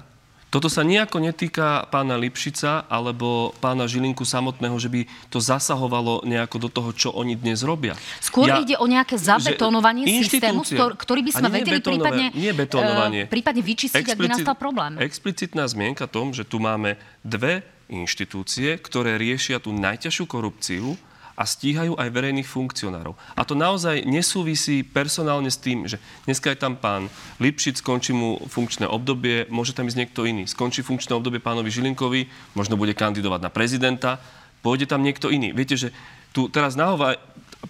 [0.50, 6.58] Toto sa nejako netýka pána Lipšica alebo pána Žilinku samotného, že by to zasahovalo nejako
[6.66, 7.94] do toho, čo oni dnes robia.
[8.18, 10.66] Skôr ja, ide o nejaké zabetonovanie systému,
[10.98, 13.30] ktorý by sme vedeli prípadne, nie betonovanie.
[13.30, 14.98] Uh, prípadne vyčistiť, Explicit, ak by nastal problém.
[14.98, 20.98] Explicitná zmienka tom, že tu máme dve inštitúcie, ktoré riešia tú najťažšiu korupciu
[21.40, 23.16] a stíhajú aj verejných funkcionárov.
[23.32, 25.96] A to naozaj nesúvisí personálne s tým, že
[26.28, 27.08] dneska je tam pán
[27.40, 30.44] Lipšic, skončí mu funkčné obdobie, môže tam ísť niekto iný.
[30.52, 32.28] Skončí funkčné obdobie pánovi Žilinkovi,
[32.60, 34.20] možno bude kandidovať na prezidenta.
[34.60, 35.56] pôjde tam niekto iný.
[35.56, 35.96] Viete, že
[36.36, 37.16] tu teraz nahová,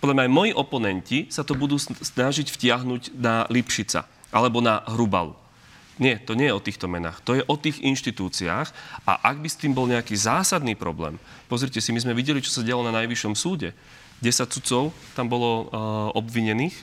[0.02, 5.39] podľa mňa aj moji oponenti sa to budú snažiť vtiahnuť na Lipšica alebo na Hrubalu.
[6.00, 7.20] Nie, to nie je o týchto menách.
[7.28, 8.72] To je o tých inštitúciách.
[9.04, 11.20] A ak by s tým bol nejaký zásadný problém,
[11.52, 13.76] pozrite si, my sme videli, čo sa dialo na Najvyššom súde.
[14.24, 15.68] 10 sudcov tam bolo uh,
[16.16, 16.76] obvinených.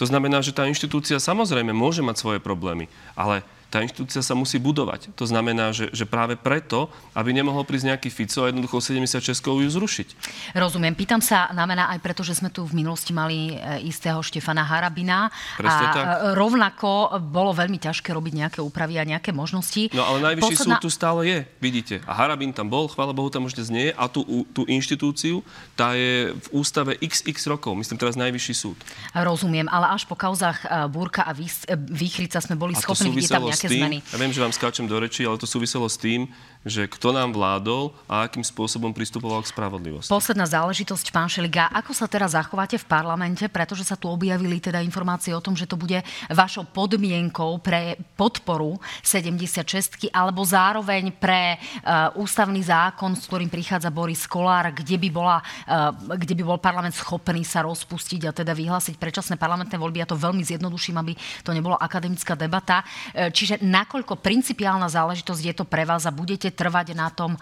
[0.00, 4.62] To znamená, že tá inštitúcia samozrejme môže mať svoje problémy, ale tá inštitúcia sa musí
[4.62, 5.10] budovať.
[5.18, 9.66] To znamená, že, že práve preto, aby nemohol prísť nejaký Fico a jednoducho 76 ju
[9.66, 10.08] zrušiť.
[10.54, 10.94] Rozumiem.
[10.94, 15.26] Pýtam sa na aj preto, že sme tu v minulosti mali e, istého Štefana Harabina.
[15.58, 16.04] Presne a tak.
[16.06, 19.90] E, rovnako bolo veľmi ťažké robiť nejaké úpravy a nejaké možnosti.
[19.90, 20.78] No ale najvyšší Posledná...
[20.78, 21.98] súd tu stále je, vidíte.
[22.06, 23.92] A Harabin tam bol, chvála Bohu, tam už dnes nie je.
[23.98, 25.42] A tú, tú inštitúciu,
[25.74, 28.78] tá je v ústave XX rokov, myslím teraz najvyšší súd.
[29.18, 31.34] Rozumiem, ale až po kauzách e, Búrka a
[31.74, 33.98] Výchrica sme boli schopní vidieť tam nejaké tým, zmeny.
[34.00, 36.28] Ja viem, že vám skáčem do reči, ale to súviselo s tým,
[36.64, 40.08] že kto nám vládol a akým spôsobom pristupoval k spravodlivosti.
[40.08, 41.68] Posledná záležitosť, pán Šeliga.
[41.68, 45.68] Ako sa teraz zachováte v parlamente, pretože sa tu objavili teda informácie o tom, že
[45.68, 46.00] to bude
[46.32, 54.24] vašou podmienkou pre podporu 76 alebo zároveň pre uh, ústavný zákon, s ktorým prichádza Boris
[54.24, 58.96] Kolár, kde by, bola, uh, kde by bol parlament schopný sa rozpustiť a teda vyhlásiť
[58.96, 60.00] predčasné parlamentné voľby.
[60.00, 61.12] Ja to veľmi zjednoduším, aby
[61.44, 62.80] to nebola akademická debata.
[63.12, 67.34] Uh, čiže nakoľko principiálna záležitosť je to pre vás a budete trvať na tom,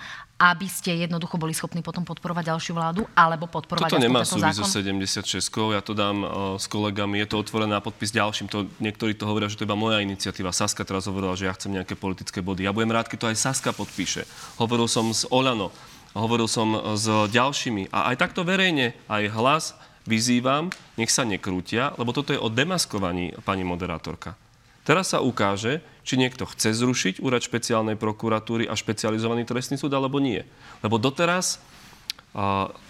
[0.42, 4.66] aby ste jednoducho boli schopní potom podporovať ďalšiu vládu, alebo podporovať Toto nemá súvisť so
[4.66, 5.38] 76
[5.70, 8.51] ja to dám uh, s kolegami, je to otvorené na podpis ďalším.
[8.51, 10.51] To, niektorí to hovoria, že to je iba moja iniciatíva.
[10.51, 12.66] Saska teraz hovorila, že ja chcem nejaké politické body.
[12.66, 14.27] Ja budem rád, keď to aj Saska podpíše.
[14.59, 15.70] Hovoril som s Olano,
[16.18, 17.94] hovoril som s ďalšími.
[17.94, 19.64] A aj takto verejne, aj hlas
[20.11, 24.35] vyzývam, nech sa nekrútia, lebo toto je o demaskovaní, pani moderátorka.
[24.82, 30.18] Teraz sa ukáže, či niekto chce zrušiť úrad špeciálnej prokuratúry a špecializovaný trestný súd, alebo
[30.18, 30.42] nie.
[30.82, 31.62] Lebo doteraz,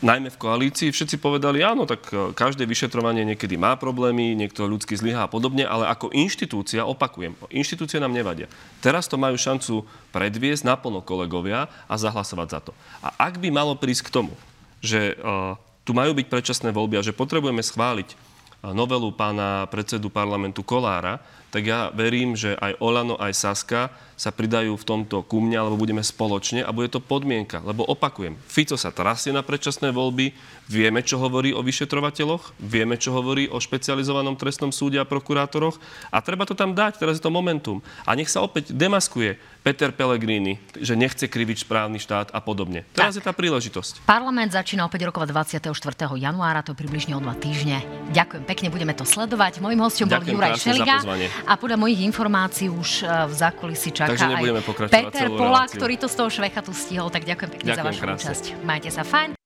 [0.01, 4.95] najmä v koalícii, všetci povedali, áno, tak e, každé vyšetrovanie niekedy má problémy, niekto ľudský
[4.95, 8.47] zlyhá a podobne, ale ako inštitúcia, opakujem, inštitúcie nám nevadia.
[8.79, 9.83] Teraz to majú šancu
[10.15, 12.73] predviesť naplno kolegovia a zahlasovať za to.
[13.03, 14.33] A ak by malo prísť k tomu,
[14.79, 15.25] že e,
[15.83, 18.15] tu majú byť predčasné voľby a že potrebujeme schváliť
[18.63, 21.19] novelu pána predsedu parlamentu Kolára,
[21.53, 25.77] tak ja verím, že aj Olano, aj Saska sa pridajú v tomto ku mne, alebo
[25.77, 27.61] budeme spoločne a bude to podmienka.
[27.61, 30.33] Lebo opakujem, Fico sa trasie na predčasné voľby,
[30.71, 35.77] vieme, čo hovorí o vyšetrovateľoch, vieme, čo hovorí o špecializovanom trestnom súde a prokurátoroch
[36.09, 37.85] a treba to tam dať, teraz je to momentum.
[38.09, 42.83] A nech sa opäť demaskuje Peter Pellegrini, že nechce kriviť správny štát a podobne.
[42.95, 43.19] Teraz tak.
[43.19, 44.07] je tá príležitosť.
[44.07, 45.71] Parlament začína opäť rokovať 24.
[46.19, 47.83] januára, to je približne o dva týždne.
[48.11, 49.63] Ďakujem pekne, budeme to sledovať.
[49.63, 51.03] Mojím hostom bol Juraj Šeliga
[51.47, 56.09] a podľa mojich informácií už e, v zákulisí čaká Takže pokračovať Peter Polák, ktorý to
[56.09, 57.09] z toho švechatu stihol.
[57.11, 58.17] Tak ďakujem pekne ďakujem za vašu krásne.
[58.23, 58.45] účasť.
[58.63, 59.42] Majte sa fajn.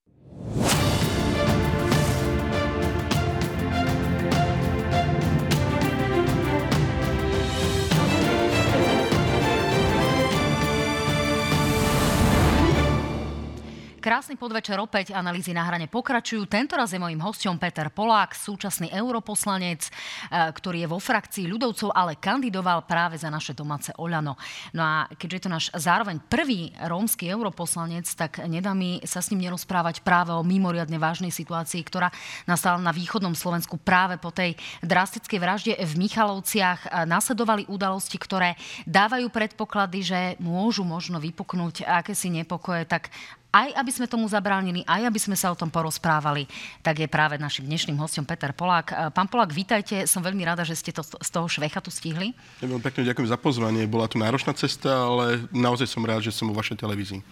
[14.06, 16.46] Krásny podvečer opäť, analýzy na hrane pokračujú.
[16.46, 19.90] Tentoraz je mojím hostom Peter Polák, súčasný europoslanec, e,
[20.30, 24.38] ktorý je vo frakcii ľudovcov, ale kandidoval práve za naše domáce Oľano.
[24.78, 29.34] No a keďže je to náš zároveň prvý rómsky europoslanec, tak nedá mi sa s
[29.34, 32.06] ním nerozprávať práve o mimoriadne vážnej situácii, ktorá
[32.46, 34.54] nastala na východnom Slovensku práve po tej
[34.86, 36.94] drastickej vražde v Michalovciach.
[36.94, 38.54] E, nasledovali udalosti, ktoré
[38.86, 43.10] dávajú predpoklady, že môžu možno vypuknúť akési nepokoje, tak
[43.56, 46.44] aj aby sme tomu zabránili, aj aby sme sa o tom porozprávali,
[46.84, 48.86] tak je práve našim dnešným hostom Peter Polák.
[48.92, 52.36] E, pán Polák, vítajte, som veľmi rada, že ste to z toho švecha tu stihli.
[52.60, 53.88] Ja veľmi pekne ďakujem za pozvanie.
[53.88, 57.24] Bola tu náročná cesta, ale naozaj som rád, že som vo vašej televízii.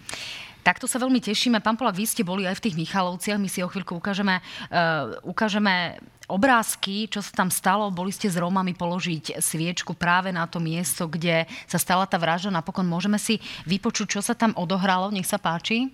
[0.65, 1.61] Takto sa veľmi tešíme.
[1.61, 3.37] Pán Polák, vy ste boli aj v tých Michalovciach.
[3.37, 7.93] My si o chvíľku ukážeme, uh, ukážeme obrázky, čo sa tam stalo.
[7.93, 12.49] Boli ste s Rómami položiť sviečku práve na to miesto, kde sa stala tá vražda.
[12.49, 13.37] Napokon môžeme si
[13.69, 15.13] vypočuť, čo sa tam odohralo.
[15.13, 15.93] Nech sa páči.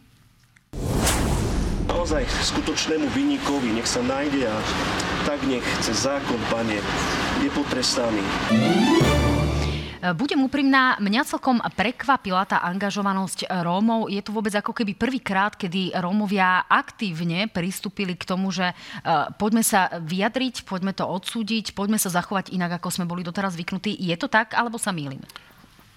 [1.92, 4.58] Naozaj skutočnému vyníkovi nech sa nájde a
[5.28, 6.80] tak nech cez zákon, pane,
[7.44, 8.24] je potrestaný.
[10.18, 14.10] Budem úprimná, mňa celkom prekvapila tá angažovanosť Rómov.
[14.10, 19.62] Je to vôbec ako keby prvýkrát, kedy Rómovia aktívne pristúpili k tomu, že uh, poďme
[19.62, 23.94] sa vyjadriť, poďme to odsúdiť, poďme sa zachovať inak, ako sme boli doteraz zvyknutí.
[23.94, 25.22] Je to tak, alebo sa mýlim?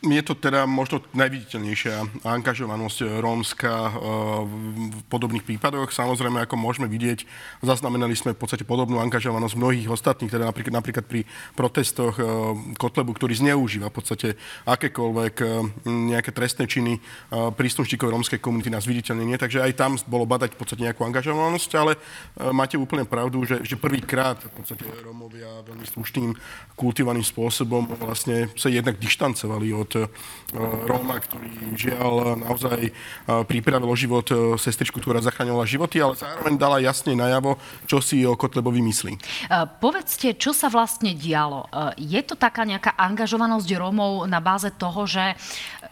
[0.04, 3.92] Je to teda možno najviditeľnejšia angažovanosť rómska eh,
[4.92, 5.88] v podobných prípadoch.
[5.94, 7.24] Samozrejme, ako môžeme vidieť,
[7.64, 11.24] zaznamenali sme v podstate podobnú angažovanosť mnohých ostatných, teda napríklad, napríklad pri
[11.56, 12.26] protestoch eh,
[12.76, 14.28] Kotlebu, ktorý zneužíva v podstate
[14.68, 15.48] akékoľvek eh,
[15.84, 16.96] nejaké trestné činy
[17.30, 19.38] príslušníkov rómskej komunity na zviditeľnenie.
[19.38, 21.92] Takže aj tam bolo badať v podstate nejakú angažovanosť, ale
[22.50, 26.30] máte úplne pravdu, že, že prvýkrát v podstate Rómovia veľmi slušným,
[26.74, 29.93] kultivovaným spôsobom vlastne sa jednak dištancovali od
[30.86, 32.92] Róma, ktorý žiaľ naozaj e,
[33.42, 37.58] pripravil o život e, sestričku, ktorá zachránila životy, ale zároveň dala jasne najavo,
[37.90, 39.12] čo si o Kotlebovi myslí.
[39.82, 41.66] Povedzte, čo sa vlastne dialo?
[41.98, 45.34] Je to taká nejaká angažovanosť Rómov na báze toho, že,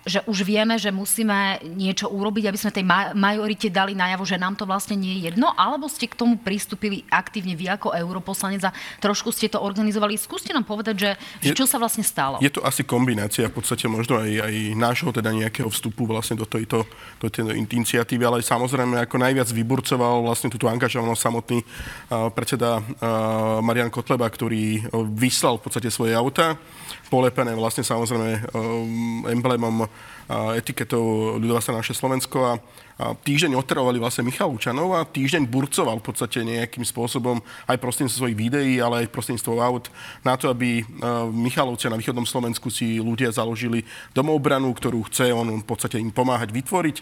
[0.02, 4.58] že už vieme, že musíme niečo urobiť, aby sme tej majorite dali najavo, že nám
[4.58, 8.74] to vlastne nie je jedno, alebo ste k tomu pristúpili aktívne vy ako europoslanec a
[8.98, 10.18] trošku ste to organizovali.
[10.18, 11.10] Skúste nám povedať, že,
[11.42, 12.42] je, čo sa vlastne stalo.
[12.42, 16.46] Je to asi kombinácia v podstate možno aj, aj nášho teda nejakého vstupu vlastne do
[16.50, 16.82] tejto,
[17.22, 23.62] do tejto iniciatívy, ale samozrejme ako najviac vyburcoval vlastne túto angažovanosť samotný uh, predseda uh,
[23.62, 26.58] Marian Kotleba, ktorý uh, vyslal v podstate svoje auta,
[27.12, 27.52] polepené.
[27.52, 29.84] Vlastne samozrejme um, emblémom
[30.56, 32.52] etiketou ľudová sa naše Slovensko a
[33.22, 38.72] týždeň otravovali vlastne Michalúčanov a týždeň burcoval v podstate nejakým spôsobom aj prostredníctvom svojich videí,
[38.78, 39.90] ale aj prostredníctvom aut
[40.22, 40.82] na to, aby e,
[41.32, 43.82] Michalovcia na východnom Slovensku si ľudia založili
[44.14, 46.96] domobranu, ktorú chce on v podstate im pomáhať vytvoriť,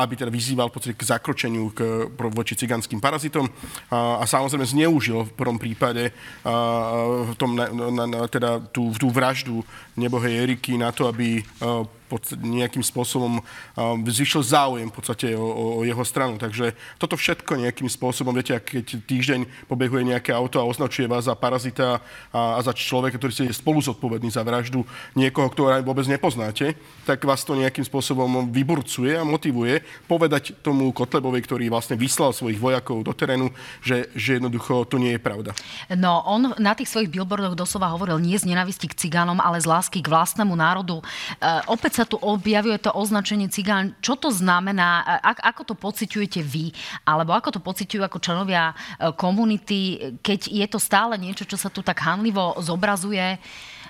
[0.00, 3.48] aby teda vyzýval v podstate k zakročeniu k, voči cigánskym parazitom.
[3.90, 6.10] A, a samozrejme zneužil v prvom prípade
[6.44, 9.64] a, v tom, na, na, na, teda tú, tú vraždu
[9.98, 11.40] nebohej Eriky na to, aby
[12.40, 13.40] nejakým spôsobom
[14.06, 16.38] zvyšil záujem v podstate o, o jeho stranu.
[16.38, 21.34] Takže toto všetko nejakým spôsobom, viete, keď týždeň pobehuje nejaké auto a označuje vás za
[21.34, 21.98] parazita
[22.30, 24.84] a, a za človeka, ktorý ste spolu zodpovedný za vraždu
[25.16, 26.76] niekoho, ktorého vôbec nepoznáte,
[27.08, 32.60] tak vás to nejakým spôsobom vyburcuje a motivuje povedať tomu Kotlebovi, ktorý vlastne vyslal svojich
[32.60, 35.50] vojakov do terénu, že, že jednoducho to nie je pravda.
[35.92, 39.66] No, on na tých svojich billboardoch doslova hovoril nie z nenavisti k cigánom, ale z
[39.66, 41.00] lásky k vlastnému národu.
[41.00, 41.04] E,
[41.70, 43.94] opäť sa tu objavuje to označenie cigán.
[44.02, 45.22] Čo to znamená?
[45.22, 46.74] Ako to pociťujete vy?
[47.06, 51.70] Alebo ako to pociťujú ako členovia e, komunity, keď je to stále niečo, čo sa
[51.70, 53.38] tu tak hanlivo zobrazuje?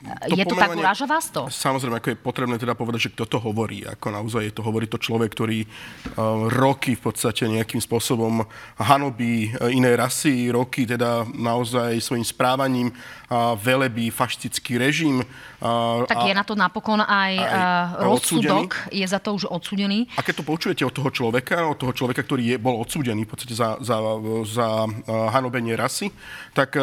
[0.05, 1.49] To je to tak, uráža vás to?
[1.49, 3.88] Samozrejme, ako je potrebné teda povedať, že kto to hovorí.
[3.88, 8.45] Ako naozaj je to, hovorí to človek, ktorý uh, roky v podstate nejakým spôsobom
[8.77, 15.25] hanobí uh, iné rasy, roky teda naozaj svojim správaním uh, velebí fašistický režim.
[15.64, 19.01] Uh, tak a, je na to napokon aj, aj uh, rozsudok, odsúdený.
[19.01, 20.05] je za to už odsúdený.
[20.17, 23.31] A keď to počujete od toho človeka, od toho človeka, ktorý je, bol odsúdený v
[23.33, 23.97] podstate za, za,
[24.45, 24.85] za
[25.33, 26.12] hanobenie rasy,
[26.53, 26.77] tak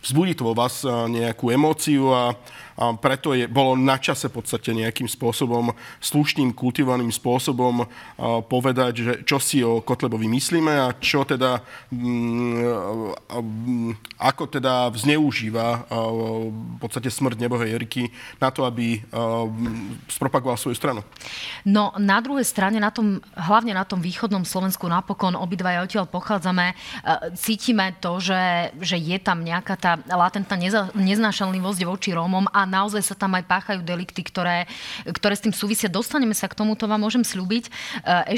[0.00, 2.32] vzbudí to vo vás nejakú emóciu a
[3.00, 7.84] preto je, bolo na čase v podstate nejakým spôsobom, slušným, kultivovaným spôsobom
[8.48, 11.60] povedať, že čo si o Kotlebovi myslíme a čo teda,
[11.92, 18.08] mm, ako teda zneužíva v podstate smrť nebohej Eriky
[18.40, 19.04] na to, aby
[20.08, 21.04] spropagoval svoju stranu.
[21.68, 26.72] No na druhej strane, na tom, hlavne na tom východnom Slovensku napokon obidvaja odtiaľ pochádzame,
[27.36, 30.56] cítime to, že, že je tam nejaká tá latentná
[30.96, 34.70] neznášanlivosť voči Rómom a naozaj sa tam aj páchajú delikty, ktoré,
[35.10, 35.90] ktoré s tým súvisia.
[35.90, 37.66] Dostaneme sa k tomu, to vám môžem slúbiť.
[37.66, 37.70] E,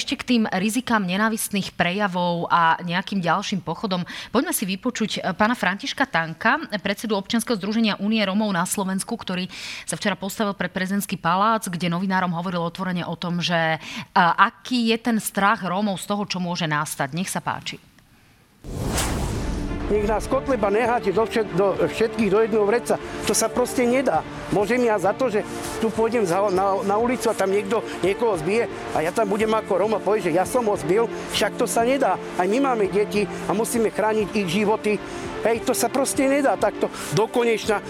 [0.00, 4.08] ešte k tým rizikám nenávistných prejavov a nejakým ďalším pochodom.
[4.32, 9.52] Poďme si vypočuť e, pána Františka Tanka, predsedu občianskeho združenia Únie Romov na Slovensku, ktorý
[9.84, 13.78] sa včera postavil pred prezidentský palác, kde novinárom hovoril otvorene o tom, že e,
[14.16, 17.12] aký je ten strach Rómov z toho, čo môže nastať.
[17.12, 17.76] Nech sa páči.
[19.92, 22.96] Nech nás Kotleba neháte do, všet, do všetkých do jedného vreca.
[23.28, 24.24] To sa proste nedá.
[24.48, 25.44] Môžem ja za to, že
[25.84, 29.76] tu pôjdem na, na ulicu a tam niekto niekoho zbije a ja tam budem ako
[29.76, 32.16] Roma povie, že ja som ho zbil, však to sa nedá.
[32.40, 34.96] Aj my máme deti a musíme chrániť ich životy.
[35.44, 37.84] Hej, to sa proste nedá takto dokonečna e,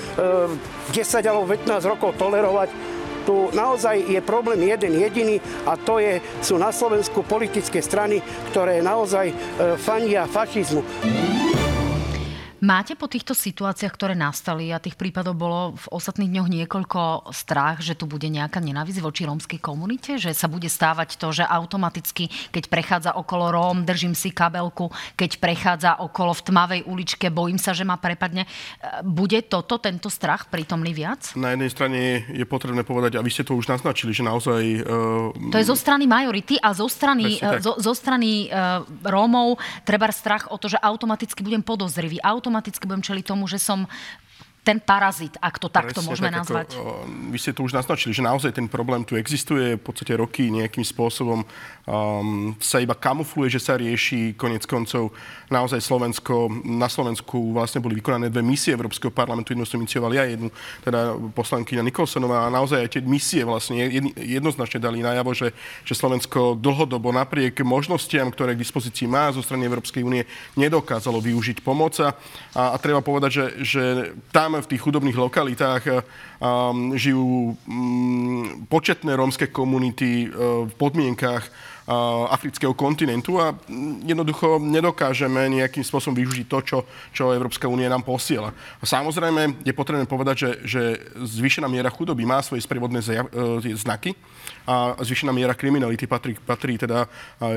[0.91, 6.59] 10 alebo 15 rokov tolerovať tu naozaj je problém jeden jediný a to je, sú
[6.59, 8.19] na Slovensku politické strany,
[8.51, 9.35] ktoré naozaj e,
[9.79, 10.83] fandia fašizmu.
[12.63, 17.01] Máte po týchto situáciách, ktoré nastali a tých prípadov bolo v ostatných dňoch niekoľko
[17.35, 20.15] strach, že tu bude nejaká nenávisť voči rómskej komunite?
[20.15, 25.43] Že sa bude stávať to, že automaticky, keď prechádza okolo Róm, držím si kabelku, keď
[25.43, 28.47] prechádza okolo v tmavej uličke, bojím sa, že ma prepadne.
[29.03, 31.35] Bude toto, tento strach prítomný viac?
[31.35, 34.63] Na jednej strane je potrebné povedať, a vy ste to už naznačili, že naozaj...
[34.87, 35.51] Uh...
[35.51, 40.07] To je zo strany majority a zo strany, uh, zo, zo strany uh, Rómov treba
[40.15, 42.23] strach o to, že automaticky budem podozrivý.
[42.23, 43.89] Automaticky automaticky budem čeliť tomu, že som
[44.63, 46.69] ten parazit, ak to takto Presne môžeme tak, nazvať.
[46.79, 47.03] Ako,
[47.35, 50.87] vy ste to už naznačili, že naozaj ten problém tu existuje, v podstate roky nejakým
[50.87, 54.39] spôsobom um, sa iba kamufluje, že sa rieši.
[54.39, 55.11] Konec koncov
[55.51, 60.31] naozaj Slovensko, na Slovensku vlastne boli vykonané dve misie Európskeho parlamentu, jednu som inicioval ja,
[60.31, 60.47] jednu
[60.87, 63.83] teda poslankyňa Nikolsonová a naozaj aj tie misie vlastne
[64.15, 65.51] jednoznačne dali najavo, že,
[65.83, 70.23] že Slovensko dlhodobo napriek možnostiam, ktoré k dispozícii má zo strany Európskej únie,
[70.55, 72.15] nedokázalo využiť pomoc a,
[72.55, 73.83] a treba povedať, že, že
[74.31, 81.72] tam tam v tých chudobných lokalitách um, žijú um, početné rómske komunity uh, v podmienkách
[82.31, 83.51] afrického kontinentu a
[84.07, 86.79] jednoducho nedokážeme nejakým spôsobom využiť to, čo,
[87.11, 88.55] čo Európska únia nám posiela.
[88.79, 90.83] A samozrejme je potrebné povedať, že, že
[91.19, 94.15] zvýšená miera chudoby má svoje sprievodné e, znaky
[94.63, 97.11] a zvýšená miera kriminality patrí, patrí teda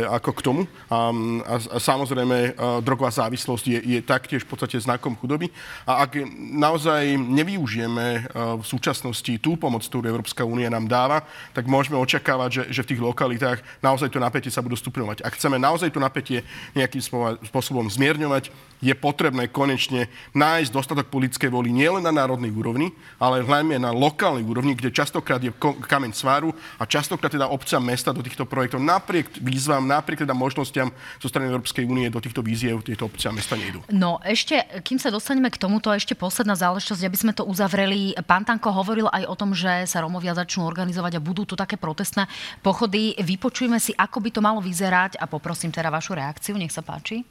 [0.10, 0.62] ako k tomu.
[0.90, 1.14] A,
[1.46, 5.54] a, a samozrejme drogová závislosť je, je taktiež v podstate znakom chudoby.
[5.86, 6.18] A ak
[6.58, 11.22] naozaj nevyužijeme v súčasnosti tú pomoc, ktorú Európska únia nám dáva,
[11.54, 15.28] tak môžeme očakávať, že, že v tých lokalitách naozaj to napätie sa budú stupňovať.
[15.28, 17.04] Ak chceme naozaj to napätie nejakým
[17.52, 18.48] spôsobom zmierňovať,
[18.86, 20.06] je potrebné konečne
[20.38, 25.42] nájsť dostatok politickej voli nielen na národnej úrovni, ale hlavne na lokálnej úrovni, kde častokrát
[25.42, 25.50] je
[25.90, 30.94] kameň sváru a častokrát teda obca mesta do týchto projektov napriek výzvam, napriek teda možnostiam
[31.18, 33.82] zo strany Európskej únie do týchto víziev tieto obce a mesta nejdú.
[33.90, 38.14] No ešte, kým sa dostaneme k tomuto, ešte posledná záležitosť, aby sme to uzavreli.
[38.30, 41.80] Pán Tanko hovoril aj o tom, že sa Romovia začnú organizovať a budú tu také
[41.80, 42.30] protestné
[42.62, 43.18] pochody.
[43.18, 46.54] Vypočujme si, ako by to malo vyzerať a poprosím teda vašu reakciu.
[46.60, 47.26] Nech sa páči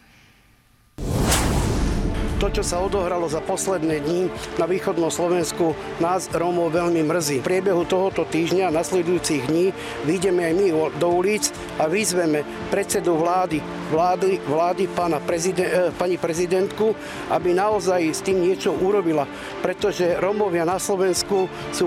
[2.44, 4.28] to, čo sa odohralo za posledné dní
[4.60, 7.40] na východnom Slovensku, nás Rómov veľmi mrzí.
[7.40, 9.72] V priebehu tohoto týždňa, nasledujúcich dní,
[10.04, 10.66] vyjdeme aj my
[11.00, 11.48] do ulic
[11.80, 13.64] a vyzveme predsedu vlády,
[13.94, 16.90] vlády, vlády pána prezident, eh, pani prezidentku,
[17.30, 19.22] aby naozaj s tým niečo urobila.
[19.62, 21.86] Pretože Rómovia na Slovensku sú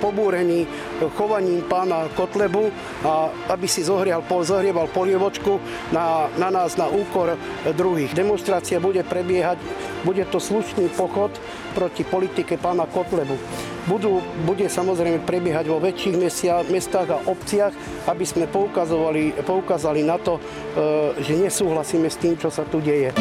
[0.00, 0.64] pobúrení
[1.20, 2.72] chovaním pána Kotlebu
[3.04, 5.60] a aby si zohrial, zohrieval polievočku
[5.92, 7.36] na, na nás na úkor
[7.76, 8.16] druhých.
[8.16, 9.60] Demonstrácia bude prebiehať
[10.04, 11.32] bude to slušný pochod
[11.74, 13.34] proti politike pána Kotlebu.
[13.90, 16.16] Budú, bude samozrejme prebiehať vo väčších
[16.70, 17.74] mestách a obciach,
[18.08, 20.40] aby sme poukázali na to, e,
[21.20, 23.12] že nesúhlasíme s tým, čo sa tu deje.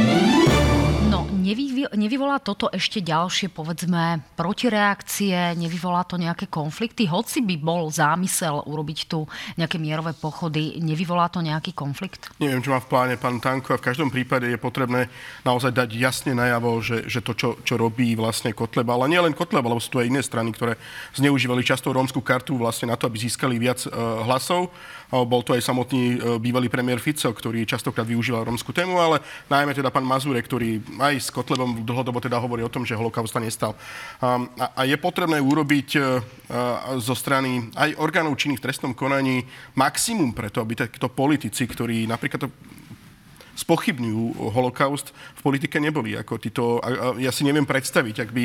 [1.44, 7.04] Nevy, nevyvolá toto ešte ďalšie, povedzme, protireakcie, nevyvolá to nejaké konflikty?
[7.04, 9.28] Hoci by bol zámysel urobiť tu
[9.60, 12.32] nejaké mierové pochody, nevyvolá to nejaký konflikt?
[12.40, 15.12] Neviem, čo má v pláne pán Tanko a v každom prípade je potrebné
[15.44, 19.36] naozaj dať jasne najavo, že, že to, čo, čo robí vlastne Kotleba, ale nie len
[19.36, 20.80] Kotleba, lebo sú tu aj iné strany, ktoré
[21.12, 24.72] zneužívali často rómsku kartu vlastne na to, aby získali viac uh, hlasov.
[25.22, 29.78] Bol to aj samotný uh, bývalý premiér Fico, ktorý častokrát využíval rómsku tému, ale najmä
[29.78, 33.38] teda pán Mazure, ktorý aj s Kotlebom dlhodobo teda hovorí o tom, že holokaust sa
[33.38, 33.78] nestal.
[34.18, 34.42] A,
[34.74, 36.18] a je potrebné urobiť uh,
[36.98, 39.46] zo strany aj orgánov činných v trestnom konaní
[39.78, 42.50] maximum preto, aby takíto politici, ktorí napríklad to
[43.54, 46.18] spochybňujú holokaust, v politike neboli.
[46.18, 46.82] Ako títo,
[47.22, 48.44] ja si neviem predstaviť, ak by,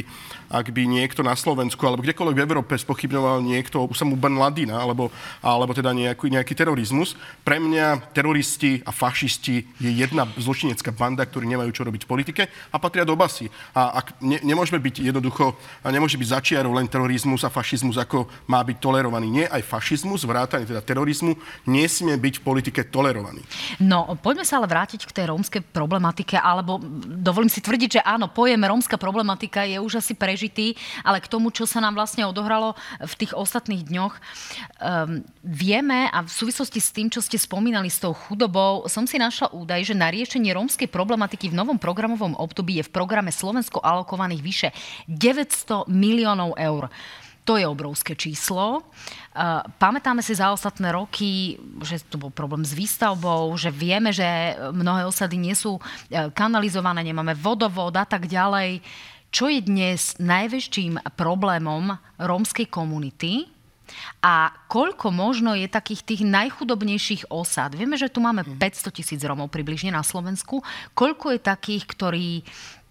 [0.52, 5.12] ak by niekto na Slovensku alebo kdekoľvek v Európe spochybňoval niekto, mu Ben Ladina, alebo,
[5.44, 7.14] alebo teda nejaký, nejaký terorizmus.
[7.44, 12.42] Pre mňa teroristi a fašisti je jedna zločinecká banda, ktorí nemajú čo robiť v politike
[12.72, 13.52] a patria do basy.
[13.76, 18.64] A ak ne, nemôžeme byť jednoducho, nemôže byť začiarov len terorizmus a fašizmus, ako má
[18.64, 19.28] byť tolerovaný.
[19.28, 21.36] Nie, aj fašizmus, vrátane teda terorizmu,
[21.68, 23.44] nesmie byť v politike tolerovaný.
[23.78, 28.00] No, poďme sa ale vrátiť vrátiť k tej rómskej problematike, alebo dovolím si tvrdiť, že
[28.02, 30.74] áno, pojem rómska problematika je už asi prežitý,
[31.06, 36.18] ale k tomu, čo sa nám vlastne odohralo v tých ostatných dňoch, um, vieme a
[36.26, 39.94] v súvislosti s tým, čo ste spomínali s tou chudobou, som si našla údaj, že
[39.94, 44.68] na riešenie rómskej problematiky v novom programovom období je v programe Slovensko alokovaných vyše
[45.06, 46.90] 900 miliónov eur.
[47.48, 48.84] To je obrovské číslo.
[49.80, 55.08] Pamätáme si za ostatné roky, že tu bol problém s výstavbou, že vieme, že mnohé
[55.08, 55.82] osady nie sú e,
[56.36, 58.84] kanalizované, nemáme vodovod a tak ďalej.
[59.32, 63.48] Čo je dnes najväčším problémom rómskej komunity,
[64.20, 67.72] a koľko možno je takých tých najchudobnejších osad?
[67.72, 68.94] Vieme, že tu máme 500 mhm.
[68.94, 70.60] tisíc Romov približne na Slovensku.
[70.92, 72.28] Koľko je takých, ktorí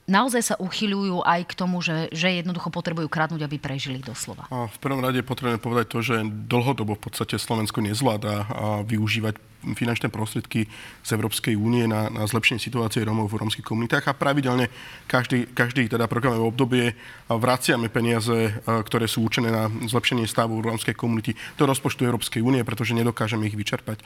[0.08, 4.48] naozaj sa uchyľujú aj k tomu, že, že jednoducho potrebujú kradnúť, aby prežili doslova.
[4.50, 8.48] A v prvom rade je potrebné povedať to, že dlhodobo v podstate Slovensko nezvláda
[8.88, 10.70] využívať finančné prostriedky
[11.02, 14.70] z Európskej únie na, na zlepšenie situácie Rómov v rómskych komunitách a pravidelne
[15.10, 16.86] každý, každý teda programové obdobie
[17.28, 22.94] vraciame peniaze, ktoré sú určené na zlepšenie stavu rómskej komunity do rozpočtu Európskej únie, pretože
[22.94, 24.04] nedokážeme ich vyčerpať.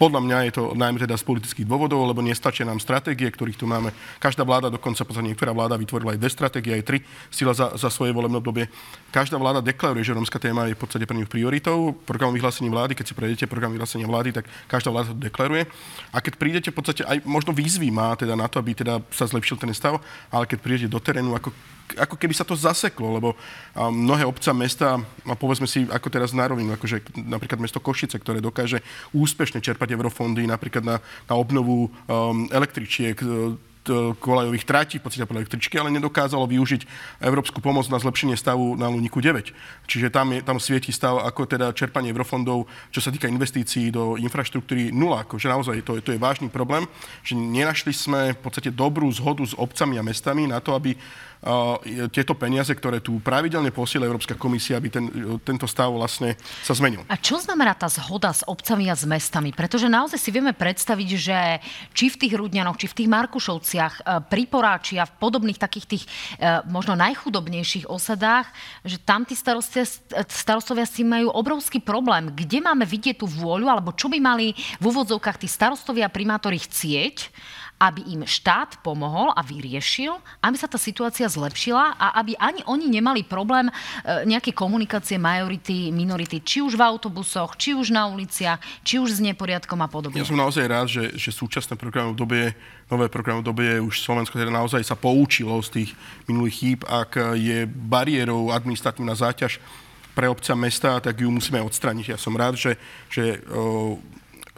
[0.00, 3.70] Podľa mňa je to najmä teda z politických dôvodov, lebo nestačia nám stratégie, ktorých tu
[3.70, 3.94] máme.
[4.18, 6.98] Každá vláda, dokonca pozor, niektorá vláda vytvorila aj dve stratégie, aj tri
[7.30, 8.66] sila za, za svoje volebné obdobie.
[9.14, 11.94] Každá vláda deklaruje, že rómska téma je v podstate pre nich prioritou.
[11.94, 15.64] Program vyhlásení vlády, keď si prejdete program vyhlásenia vlády, tak každá to deklaruje.
[16.12, 19.24] A keď prídete v podstate aj možno výzvy má teda na to, aby teda sa
[19.24, 19.96] zlepšil ten stav,
[20.28, 21.48] ale keď prídete do terénu, ako
[21.92, 23.28] ako keby sa to zaseklo, lebo
[23.76, 24.96] mnohé obca, mesta,
[25.28, 28.80] a povedzme si ako teraz na rovinu, akože napríklad mesto Košice, ktoré dokáže
[29.12, 30.96] úspešne čerpať eurofondy napríklad na,
[31.28, 33.18] na obnovu um, električiek,
[34.18, 36.86] kolajových tratí v podstate električky, ale nedokázalo využiť
[37.24, 39.50] európsku pomoc na zlepšenie stavu na Luniku 9.
[39.88, 44.14] Čiže tam, je, tam svieti stav ako teda čerpanie eurofondov, čo sa týka investícií do
[44.20, 45.26] infraštruktúry nula.
[45.26, 46.86] Akože naozaj to, to je vážny problém,
[47.26, 50.94] že nenašli sme v podstate dobrú zhodu s obcami a mestami na to, aby
[52.14, 55.10] tieto peniaze, ktoré tu pravidelne posiela Európska komisia, aby ten,
[55.42, 57.02] tento stav vlastne sa zmenil.
[57.10, 59.50] A čo znamená tá zhoda s obcami a s mestami?
[59.50, 61.38] Pretože naozaj si vieme predstaviť, že
[61.98, 65.86] či v tých Rudňanoch, či v tých Markušovciach, e, pri Poráči a v podobných takých
[65.86, 66.08] tých e,
[66.68, 68.50] možno najchudobnejších osadách,
[68.82, 69.86] že tam tí starostovia,
[70.28, 72.34] starostovia si majú obrovský problém.
[72.34, 76.58] Kde máme vidieť tú vôľu, alebo čo by mali v úvodzovkách tí starostovia a primátori
[76.58, 77.30] chcieť,
[77.82, 82.86] aby im štát pomohol a vyriešil, aby sa tá situácia zlepšila a aby ani oni
[82.86, 83.72] nemali problém e,
[84.22, 89.20] nejaké komunikácie majority, minority, či už v autobusoch, či už na uliciach, či už s
[89.20, 90.22] neporiadkom a podobne.
[90.22, 92.54] Ja som naozaj rád, že, že súčasné programy dobie,
[92.86, 95.90] nové programy dobie už Slovensko teda naozaj sa poučilo z tých
[96.30, 99.58] minulých chýb, ak je bariérou administratívna záťaž
[100.12, 102.14] pre obca mesta, tak ju musíme odstraniť.
[102.14, 102.76] Ja som rád, že,
[103.08, 103.40] že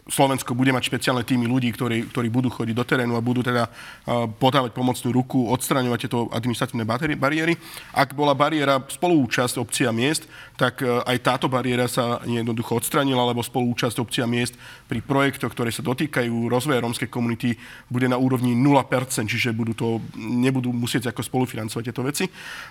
[0.05, 3.65] Slovensko bude mať špeciálne týmy ľudí, ktorí, ktorí budú chodiť do terénu a budú teda
[4.37, 6.85] podávať pomocnú ruku, odstraňovať tieto administratívne
[7.17, 7.57] bariéry.
[7.89, 13.25] Ak bola bariéra spolúčasť obcí a miest, tak e, aj táto bariéra sa jednoducho odstranila,
[13.27, 14.53] lebo spolúčasť obcí a miest
[14.85, 17.57] pri projektoch, ktoré sa dotýkajú rozvoja rómskej komunity,
[17.89, 22.25] bude na úrovni 0%, čiže budú to, nebudú musieť ako spolufinancovať tieto veci.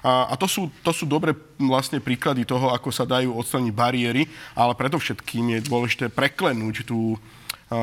[0.07, 4.22] A, a to, sú, to sú dobré vlastne príklady toho, ako sa dajú odstraniť bariéry,
[4.57, 7.20] ale predovšetkým je dôležité preklenúť tú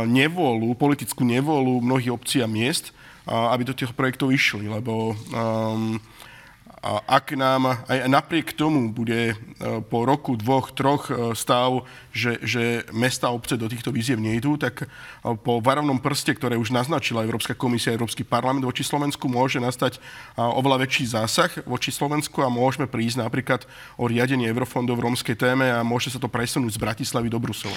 [0.06, 2.94] nevolu, politickú nevolu mnohých obcí a miest,
[3.28, 6.02] aby do tých projektov išli, lebo um,
[6.82, 9.36] a ak nám aj napriek tomu bude e,
[9.86, 14.58] po roku, dvoch, troch e, stav, že, že mesta a obce do týchto výziev nejdú,
[14.58, 14.86] tak e,
[15.22, 20.02] po varovnom prste, ktoré už naznačila Európska komisia Európsky parlament voči Slovensku, môže nastať
[20.34, 23.70] oveľa väčší zásah voči Slovensku a môžeme prísť napríklad
[24.02, 27.74] o riadenie eurofondov v rómskej téme a môže sa to presunúť z Bratislavy do Bruselu.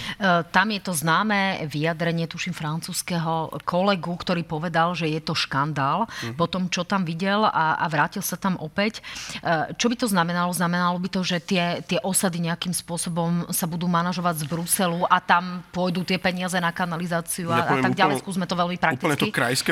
[0.48, 6.40] Tam je to známe vyjadrenie, tuším, francúzského kolegu, ktorý povedal, že je to škandál mm.
[6.40, 9.76] po tom, čo tam videl a, a vrátil sa tam opäť opäť.
[9.76, 10.51] Čo by to znamenalo?
[10.55, 15.18] Znamenalo by to, že tie, tie osady nejakým spôsobom sa budú manažovať z Bruselu a
[15.18, 18.22] tam pôjdu tie peniaze na kanalizáciu a, a tak ďalej.
[18.22, 19.70] Skúsme to veľmi prakticky Úplne to krajské,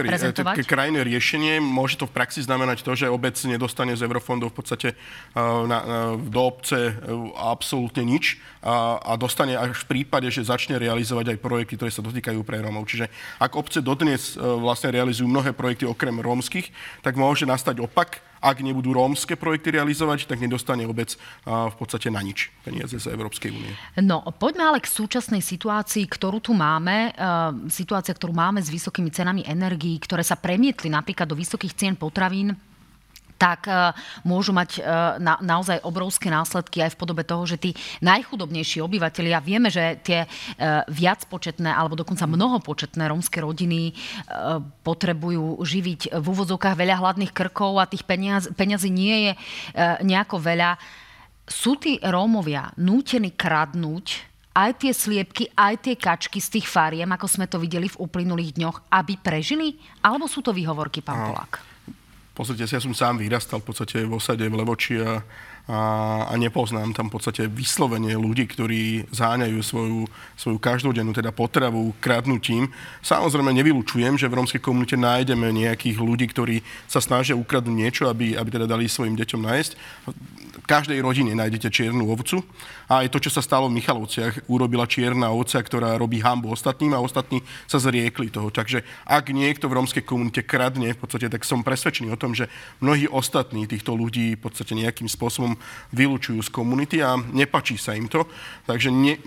[0.66, 1.62] krajné riešenie.
[1.62, 4.88] Môže to v praxi znamenať to, že obec nedostane z eurofondov v podstate
[5.36, 6.96] na, na, do obce
[7.36, 12.04] absolútne nič a, a dostane až v prípade, že začne realizovať aj projekty, ktoré sa
[12.04, 12.86] dotýkajú pre Rómov.
[12.88, 16.70] Čiže ak obce dodnes vlastne realizujú mnohé projekty okrem rómskych,
[17.02, 21.14] tak môže nastať opak ak nebudú rómske projekty realizovať, tak nedostane obec
[21.46, 23.70] v podstate na nič peniaze z Európskej únie.
[24.02, 27.14] No, poďme ale k súčasnej situácii, ktorú tu máme.
[27.70, 32.58] Situácia, ktorú máme s vysokými cenami energií, ktoré sa premietli napríklad do vysokých cien potravín
[33.42, 33.90] tak e,
[34.22, 34.80] môžu mať e,
[35.18, 40.22] na, naozaj obrovské následky aj v podobe toho, že tí najchudobnejší obyvateľia, vieme, že tie
[40.22, 40.28] e,
[40.86, 43.98] viac početné alebo dokonca mnohopočetné rómske rodiny
[44.86, 49.32] potrebujú živiť v úvodzovkách veľa hladných krkov a tých peniaz, peniazy nie je
[50.04, 50.76] nejako veľa.
[51.48, 54.06] Sú tí Rómovia nútení kradnúť
[54.52, 58.60] aj tie sliepky, aj tie kačky z tých fariem, ako sme to videli v uplynulých
[58.60, 59.80] dňoch, aby prežili?
[60.04, 61.71] Alebo sú to výhovorky, pán Polák?
[62.32, 65.20] Si, ja som sám vyrastal v podstate v osade v Levoči a,
[65.70, 70.00] a, a nepoznám tam v podstate vyslovene ľudí, ktorí záňajú svoju,
[70.34, 72.66] svoju každodennú teda potravu kradnutím.
[72.98, 78.34] Samozrejme nevylučujem, že v rómskej komunite nájdeme nejakých ľudí, ktorí sa snažia ukradnúť niečo, aby,
[78.34, 79.72] aby teda dali svojim deťom nájsť.
[80.62, 82.42] V každej rodine nájdete čiernu ovcu
[82.90, 86.92] a aj to, čo sa stalo v Michalovciach, urobila čierna ovca, ktorá robí hambu ostatným
[86.94, 88.50] a ostatní sa zriekli toho.
[88.50, 92.52] Takže ak niekto v rómskej komunite kradne, v podstate, tak som presvedčený o tom, že
[92.82, 95.51] mnohí ostatní týchto ľudí v podstate nejakým spôsobom
[95.90, 98.24] vylúčujú z komunity a nepačí sa im to.
[98.64, 99.18] Takže ne,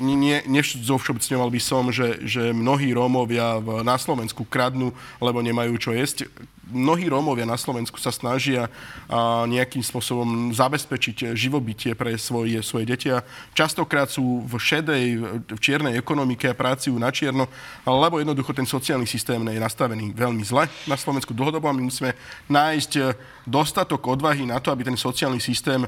[1.50, 6.30] by som, že, že mnohí Rómovia v, na Slovensku kradnú, lebo nemajú čo jesť
[6.72, 8.70] mnohí Rómovia na Slovensku sa snažia
[9.46, 13.22] nejakým spôsobom zabezpečiť živobytie pre svoje, svoje deti a
[13.54, 15.06] častokrát sú v šedej,
[15.46, 17.46] v čiernej ekonomike a pracujú na čierno,
[17.86, 22.18] lebo jednoducho ten sociálny systém je nastavený veľmi zle na Slovensku dlhodobo a my musíme
[22.50, 22.92] nájsť
[23.46, 25.86] dostatok odvahy na to, aby ten sociálny systém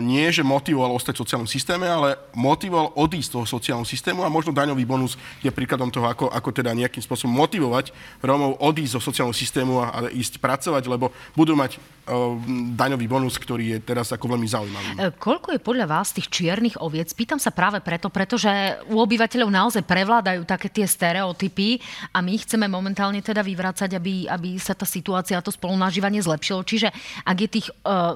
[0.00, 4.32] nie, že motivoval ostať v sociálnom systéme, ale motivoval odísť z toho sociálneho systému a
[4.32, 7.92] možno daňový bonus je príkladom toho, ako, ako teda nejakým spôsobom motivovať
[8.24, 12.38] Rómov odísť zo sociálneho systému a, a ísť pracovať, lebo budú mať uh,
[12.78, 14.88] daňový bonus, ktorý je teraz ako veľmi zaujímavý.
[14.94, 17.10] E, koľko je podľa vás tých čiernych oviec?
[17.12, 18.48] Pýtam sa práve preto, pretože
[18.86, 21.82] u obyvateľov naozaj prevládajú také tie stereotypy
[22.14, 26.62] a my chceme momentálne teda vyvracať, aby, aby sa tá situácia a to spolunažívanie zlepšilo.
[26.62, 26.88] Čiže
[27.26, 28.14] ak je tých uh,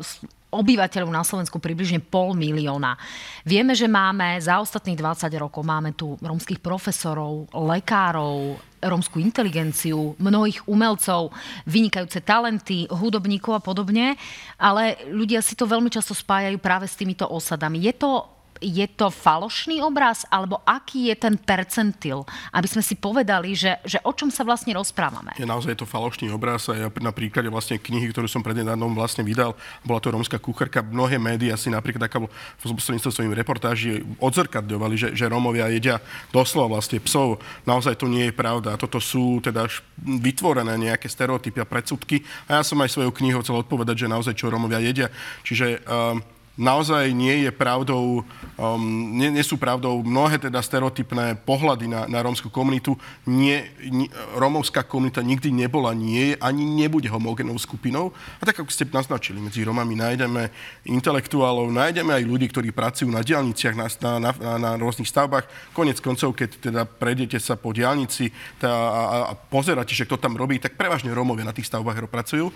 [0.49, 2.96] obyvateľov na Slovensku približne pol milióna.
[3.44, 10.64] Vieme, že máme za ostatných 20 rokov máme tu rómskych profesorov, lekárov, rómskú inteligenciu, mnohých
[10.70, 11.35] umelcov,
[11.66, 14.14] vynikajúce talenty, hudobníkov a podobne,
[14.57, 17.83] ale ľudia si to veľmi často spájajú práve s týmito osadami.
[17.83, 23.54] Je to je to falošný obraz, alebo aký je ten percentil, aby sme si povedali,
[23.54, 25.34] že, že o čom sa vlastne rozprávame.
[25.38, 27.12] Je naozaj to falošný obraz a ja na
[27.50, 30.82] vlastne knihy, ktorú som prednedávnom vlastne vydal, bola to rómska kuchárka.
[30.82, 36.98] Mnohé médiá si napríklad taká v svojím reportáži odzrkadľovali, že, že Rómovia jedia doslova vlastne
[37.02, 37.42] psov.
[37.66, 38.78] Naozaj to nie je pravda.
[38.78, 39.66] Toto sú teda
[39.98, 42.22] vytvorené nejaké stereotypy a predsudky.
[42.50, 45.09] A ja som aj svojou knihou chcel odpovedať, že naozaj čo Rómovia jedia.
[45.44, 46.22] Čiže um,
[46.59, 48.26] naozaj nie je pravdou,
[48.59, 48.82] um,
[49.14, 52.98] nie, nie sú pravdou mnohé teda stereotypné pohľady na, na rómskú komunitu.
[53.24, 58.11] Nie, nie, rómovská komunita nikdy nebola, nie je, ani nebude homogénou skupinou.
[58.42, 60.50] A tak, ako ste naznačili, medzi Romami nájdeme
[60.90, 65.46] intelektuálov, nájdeme aj ľudí, ktorí pracujú na diálniciach, na, na, na, na rôznych stavbách.
[65.70, 70.34] Konec koncov, keď teda prejdete sa po diálnici tá, a, a pozeráte, že kto tam
[70.34, 72.50] robí, tak prevažne Rómovia na tých stavbách pracujú.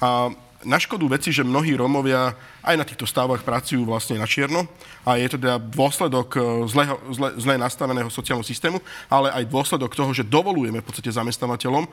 [0.00, 0.32] A
[0.62, 4.66] na škodu veci, že mnohí Rómovia aj na týchto stavách pracujú vlastne na čierno
[5.02, 6.40] a je to teda dôsledok e,
[6.70, 8.78] zlého, zle, zle nastaveného sociálneho systému,
[9.10, 11.84] ale aj dôsledok toho, že dovolujeme v podstate zamestnávateľom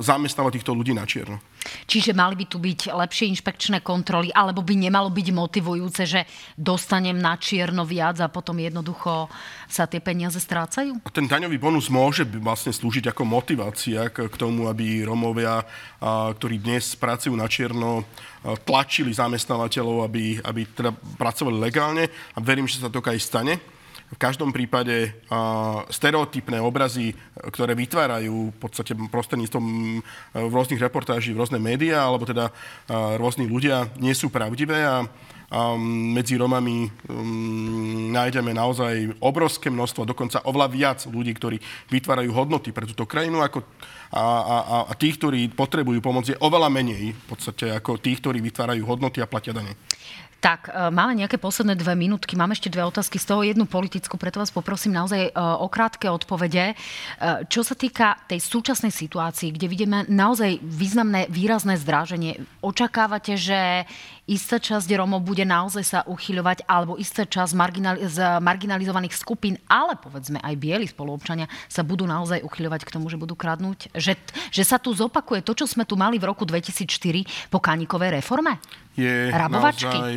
[0.00, 1.38] zamestnávať týchto ľudí na čierno.
[1.84, 6.20] Čiže mali by tu byť lepšie inšpekčné kontroly, alebo by nemalo byť motivujúce, že
[6.56, 9.28] dostanem na čierno viac a potom jednoducho
[9.68, 11.04] sa tie peniaze strácajú?
[11.12, 15.62] Ten daňový bonus môže vlastne slúžiť ako motivácia k tomu, aby Romovia,
[16.00, 18.08] ktorí dnes pracujú na čierno,
[18.64, 23.60] tlačili zamestnávateľov, aby, aby teda pracovali legálne a verím, že sa to aj stane.
[24.10, 27.14] V každom prípade uh, stereotypné obrazy,
[27.54, 29.64] ktoré vytvárajú v podstate prostredníctvom
[30.34, 35.06] v rôznych reportáží, v rôzne médiá, alebo teda uh, rôzni ľudia, nie sú pravdivé a
[36.14, 41.58] medzi Romami um, nájdeme naozaj obrovské množstvo, dokonca oveľa viac ľudí, ktorí
[41.90, 43.66] vytvárajú hodnoty pre túto krajinu, ako
[44.10, 48.42] a, a, a tých, ktorí potrebujú pomoc, je oveľa menej v podstate ako tých, ktorí
[48.42, 49.78] vytvárajú hodnoty a platia dane.
[50.40, 54.16] Tak, e, máme nejaké posledné dve minútky, máme ešte dve otázky, z toho jednu politickú,
[54.16, 56.72] preto vás poprosím naozaj e, o krátke odpovede.
[56.72, 56.74] E,
[57.52, 63.84] čo sa týka tej súčasnej situácii, kde vidíme naozaj významné, výrazné zdráženie, očakávate, že
[64.24, 67.52] istá časť Romov bude naozaj sa uchyľovať, alebo istá časť
[68.08, 73.20] z marginalizovaných skupín, ale povedzme aj bieli spoluobčania sa budú naozaj uchyľovať k tomu, že
[73.20, 73.92] budú kradnúť?
[74.00, 74.16] Že,
[74.50, 78.56] že sa tu zopakuje to, čo sme tu mali v roku 2004 po Kanikovej reforme?
[78.98, 79.86] je Rabovačky.
[79.86, 80.16] naozaj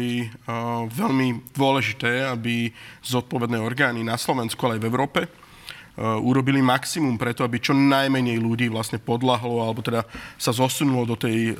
[0.49, 2.73] uh, veľmi dôležité, aby
[3.05, 5.19] zodpovedné orgány na Slovensku, ale aj v Európe
[5.97, 10.01] urobili maximum preto, aby čo najmenej ľudí vlastne podľahlo alebo teda
[10.41, 11.57] sa zosunulo do tej uh,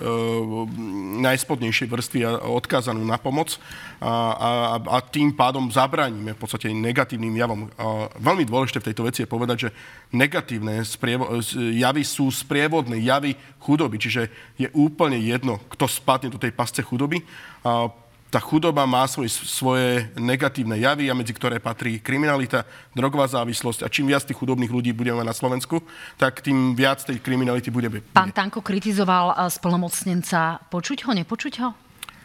[1.21, 3.61] najspodnejšej vrstvy a odkázanú na pomoc
[4.01, 4.49] a, a,
[4.81, 7.69] a tým pádom zabránime v podstate negatívnym javom.
[7.77, 9.73] A veľmi dôležité v tejto veci je povedať, že
[10.09, 16.51] negatívne sprievo- javy sú sprievodné javy chudoby, čiže je úplne jedno, kto spadne do tej
[16.51, 17.21] pasce chudoby.
[17.61, 17.87] A
[18.33, 22.65] tá chudoba má svoje, svoje negatívne javy, a medzi ktoré patrí kriminalita,
[22.97, 23.85] drogová závislosť.
[23.85, 25.85] A čím viac tých chudobných ľudí budeme mať na Slovensku,
[26.17, 28.01] tak tým viac tej kriminality bude.
[28.17, 30.65] Pán Tanko kritizoval eh, splnomocnenca.
[30.65, 31.69] Počuť ho, nepočuť ho?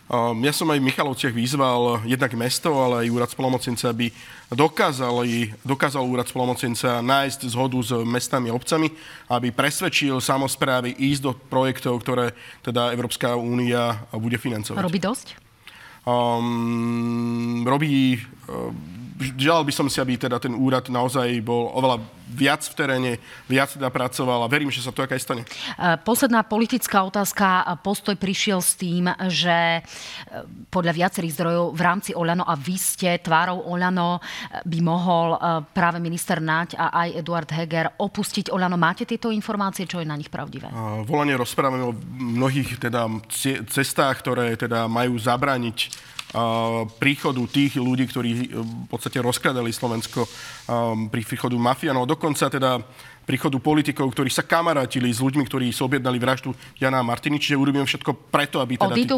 [0.09, 4.09] Um, ja som aj v Michalovciach vyzval jednak mesto, ale aj úrad spolomocenca, aby
[4.49, 8.89] dokázali, dokázal úrad spolomocenca nájsť zhodu s mestami a obcami,
[9.29, 12.33] aby presvedčil samozprávy ísť do projektov, ktoré
[12.65, 14.81] teda Európska únia bude financovať.
[14.81, 15.48] Robí dosť?
[16.09, 21.99] Um, robí um, želal by som si, aby teda ten úrad naozaj bol oveľa
[22.29, 23.13] viac v teréne,
[23.49, 25.43] viac teda pracoval a verím, že sa to aj stane.
[26.05, 27.65] Posledná politická otázka.
[27.81, 29.81] Postoj prišiel s tým, že
[30.69, 34.21] podľa viacerých zdrojov v rámci Oľano a vy ste tvárou Oľano
[34.61, 35.41] by mohol
[35.73, 38.77] práve minister Naď a aj Eduard Heger opustiť Oľano.
[38.77, 40.69] Máte tieto informácie, čo je na nich pravdivé?
[41.09, 43.09] Volanie rozprávame o mnohých teda
[43.73, 46.07] cestách, ktoré teda majú zabrániť
[47.01, 50.29] príchodu tých ľudí, ktorí e, v podstate rozkradali Slovensko
[51.09, 52.05] pri príchodu mafiánov.
[52.05, 52.85] Dokonca teda
[53.25, 57.85] príchodu politikov, ktorí sa kamarátili s ľuďmi, ktorí si objednali vraždu Jana Martiny, čiže urobíme
[57.85, 58.97] všetko preto, aby teda...
[58.97, 59.09] Tí,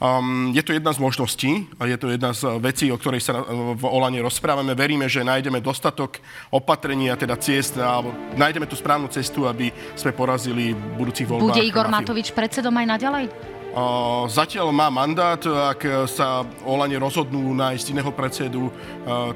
[0.00, 3.44] Um, je to jedna z možností a je to jedna z vecí, o ktorej sa
[3.76, 4.72] v Olane rozprávame.
[4.72, 8.00] Veríme, že nájdeme dostatok opatrení a teda ciest a
[8.32, 11.52] nájdeme tú správnu cestu, aby sme porazili budúcich voľbách.
[11.52, 13.24] Bude Igor Matovič predsedom aj naďalej?
[14.30, 18.74] Zatiaľ má mandát, ak sa Olane rozhodnú nájsť iného predsedu,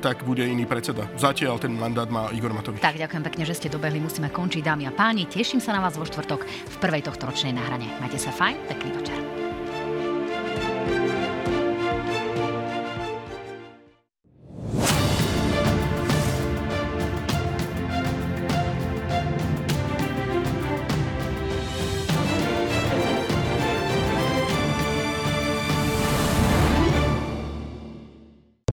[0.02, 1.06] tak bude iný predseda.
[1.14, 2.82] Zatiaľ ten mandát má Igor Matovič.
[2.82, 4.02] Tak, ďakujem pekne, že ste dobehli.
[4.02, 5.30] Musíme končiť, dámy a páni.
[5.30, 7.86] Teším sa na vás vo štvrtok v prvej tohto ročnej náhrane.
[8.02, 9.18] Majte sa fajn, pekný večer.